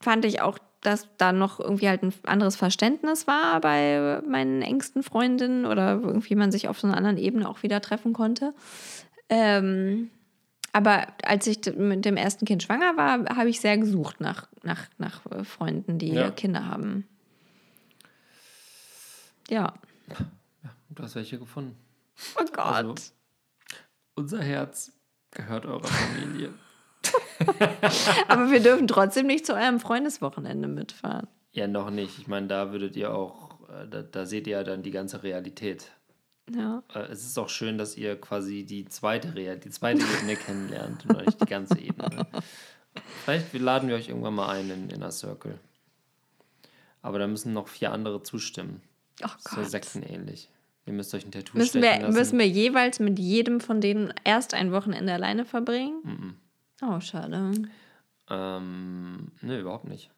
[0.00, 5.02] fand ich auch, dass da noch irgendwie halt ein anderes Verständnis war bei meinen engsten
[5.02, 8.54] Freundinnen oder irgendwie man sich auf so einer anderen Ebene auch wieder treffen konnte.
[9.28, 10.10] Ähm,
[10.72, 14.88] aber als ich mit dem ersten Kind schwanger war, habe ich sehr gesucht nach, nach,
[14.98, 16.30] nach äh, Freunden, die Ja.
[16.30, 17.06] Kinder haben.
[19.48, 19.74] Ja.
[20.08, 21.76] Ja, du hast welche gefunden.
[22.38, 22.58] Oh Gott.
[22.58, 22.94] Also,
[24.14, 24.92] unser Herz
[25.30, 26.52] gehört eurer Familie.
[28.28, 31.28] Aber wir dürfen trotzdem nicht zu eurem Freundeswochenende mitfahren.
[31.52, 32.18] Ja, noch nicht.
[32.18, 35.22] Ich meine, da würdet ihr auch, äh, da, da seht ihr ja dann die ganze
[35.22, 35.92] Realität.
[36.54, 36.82] Ja.
[36.94, 41.04] Äh, Es ist auch schön, dass ihr quasi die zweite, Real die zweite Ebene kennenlernt
[41.06, 42.26] und nicht die ganze Ebene.
[43.24, 45.58] Vielleicht laden wir euch irgendwann mal ein in Inner Circle.
[47.02, 48.80] Aber da müssen noch vier andere zustimmen.
[49.22, 49.70] Oh Das ist ja Gott.
[49.70, 50.50] sektenähnlich.
[50.86, 52.18] Ihr müsst euch ein Tattoo Müssen stechen wir, lassen.
[52.18, 56.36] müssen wir jeweils mit jedem von denen erst ein Wochenende alleine verbringen?
[56.82, 57.52] Oh, schade.
[58.30, 60.10] Ähm, nö, überhaupt nicht.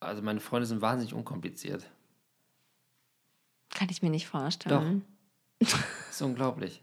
[0.00, 1.88] Also meine Freunde sind wahnsinnig unkompliziert.
[3.74, 5.04] Kann ich mir nicht vorstellen.
[5.58, 5.74] Das
[6.10, 6.80] ist unglaublich.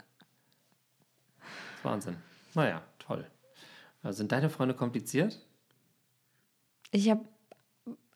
[1.38, 2.18] Das ist Wahnsinn.
[2.56, 3.26] Naja, toll.
[4.04, 5.40] Äh, Sind deine Freunde kompliziert?
[6.92, 7.24] Ich habe,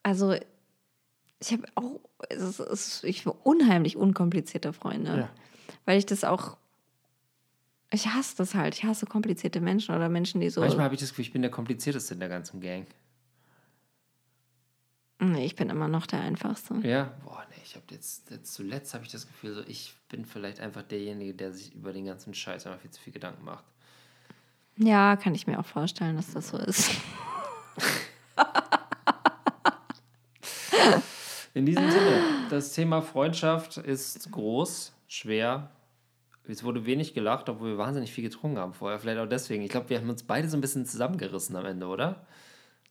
[0.02, 0.34] also,
[1.38, 5.16] ich habe auch, es ist, es ist, ich habe unheimlich unkomplizierte Freunde.
[5.16, 5.30] Ja.
[5.84, 6.56] Weil ich das auch,
[7.90, 8.74] ich hasse das halt.
[8.74, 10.60] Ich hasse komplizierte Menschen oder Menschen, die so.
[10.60, 12.86] Manchmal habe ich das Gefühl, ich bin der komplizierteste in der ganzen Gang.
[15.20, 16.74] Nee, ich bin immer noch der Einfachste.
[16.82, 17.12] Ja?
[17.24, 20.60] Boah, nee, ich habe jetzt, jetzt zuletzt habe ich das Gefühl, so ich bin vielleicht
[20.60, 23.64] einfach derjenige, der sich über den ganzen Scheiß einfach viel zu viel Gedanken macht.
[24.76, 26.90] Ja, kann ich mir auch vorstellen, dass das so ist.
[31.54, 35.70] In diesem Sinne, das Thema Freundschaft ist groß, schwer.
[36.48, 38.98] Es wurde wenig gelacht, obwohl wir wahnsinnig viel getrunken haben vorher.
[38.98, 39.62] Vielleicht auch deswegen.
[39.62, 42.26] Ich glaube, wir haben uns beide so ein bisschen zusammengerissen am Ende, oder?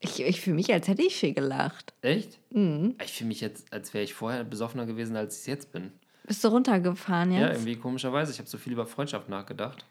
[0.04, 1.94] Ich, ich fühle mich, als hätte ich viel gelacht.
[2.02, 2.40] Echt?
[2.52, 5.92] Ich fühle mich jetzt, als wäre ich vorher besoffener gewesen, als ich es jetzt bin.
[6.26, 7.58] Bist du runtergefahren Ja, jetzt?
[7.58, 8.32] irgendwie komischerweise.
[8.32, 9.86] Ich habe so viel über Freundschaft nachgedacht.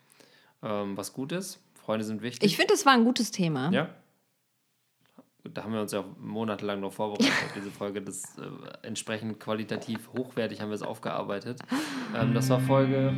[0.62, 1.60] Ähm, was gut ist.
[1.74, 2.48] Freunde sind wichtig.
[2.48, 3.70] ich finde, das war ein gutes Thema.
[3.72, 3.88] Ja.
[5.44, 8.00] Da haben wir uns ja auch monatelang noch vorbereitet auf diese Folge.
[8.00, 11.58] Das äh, entsprechend qualitativ hochwertig haben wir es aufgearbeitet.
[12.14, 13.12] Ähm, das war Folge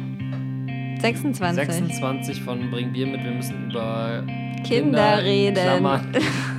[1.05, 1.67] 26.
[1.67, 3.23] 26 von Bring Bier mit.
[3.23, 4.25] Wir müssen über
[4.65, 5.55] Kinder in reden.
[5.55, 6.09] Klammern,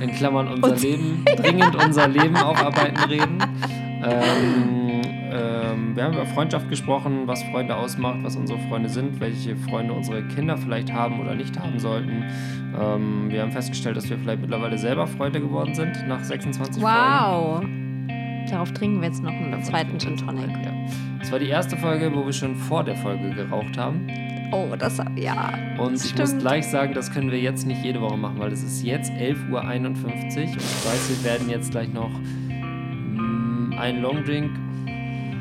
[0.00, 3.38] in Klammern unser Leben, dringend unser Leben aufarbeiten reden.
[4.04, 9.56] Ähm, ähm, wir haben über Freundschaft gesprochen, was Freunde ausmacht, was unsere Freunde sind, welche
[9.56, 12.22] Freunde unsere Kinder vielleicht haben oder nicht haben sollten.
[12.80, 16.96] Ähm, wir haben festgestellt, dass wir vielleicht mittlerweile selber Freunde geworden sind nach 26 Folgen.
[16.96, 17.64] Wow.
[18.48, 20.50] Darauf trinken wir jetzt noch einen zweiten Gin Tonic.
[20.64, 20.72] Ja.
[21.18, 24.06] Das war die erste Folge, wo wir schon vor der Folge geraucht haben.
[24.52, 25.52] Oh, das, ja.
[25.78, 26.40] Und ich muss stimmt.
[26.40, 29.50] gleich sagen, das können wir jetzt nicht jede Woche machen, weil es ist jetzt 11.51
[29.50, 29.66] Uhr und
[29.96, 34.50] ich weiß, wir werden jetzt gleich noch mm, einen Longdrink,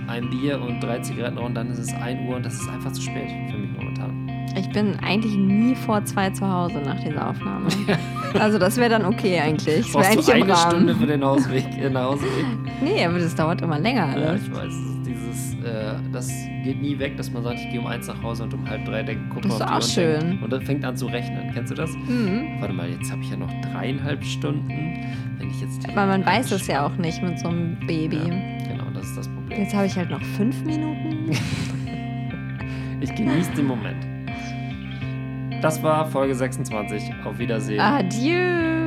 [0.08, 2.92] ein Bier und drei Zigaretten rauchen, dann ist es 1 Uhr und das ist einfach
[2.92, 4.30] zu spät für mich momentan.
[4.58, 7.68] Ich bin eigentlich nie vor zwei zu Hause nach dieser Aufnahme.
[8.40, 9.92] also das wäre dann okay eigentlich.
[9.92, 10.56] Das wäre eigentlich du eine.
[10.56, 12.46] Stunde für den Hausweg, den Nachhauseweg?
[12.82, 14.44] Nee, aber das dauert immer länger Ja, alles.
[14.44, 14.95] ich weiß,
[15.66, 16.28] äh, das
[16.64, 18.86] geht nie weg, dass man sagt, ich gehe um eins nach Hause und um halb
[18.86, 20.20] drei denkt, guck Das mal ist auf die auch schön.
[20.30, 21.52] denkt- Und dann fängt an zu rechnen.
[21.54, 21.90] Kennst du das?
[22.08, 22.58] Mhm.
[22.60, 24.70] Warte mal, jetzt habe ich ja noch dreieinhalb Stunden.
[25.38, 28.18] Wenn ich jetzt Aber man weiß es ja auch nicht mit so einem Baby.
[28.18, 29.60] Ja, genau, das ist das Problem.
[29.60, 31.32] Jetzt habe ich halt noch fünf Minuten.
[33.02, 34.04] Ich genieße den Moment.
[35.62, 37.04] Das war Folge 26.
[37.24, 37.80] Auf Wiedersehen.
[37.80, 38.85] Adieu.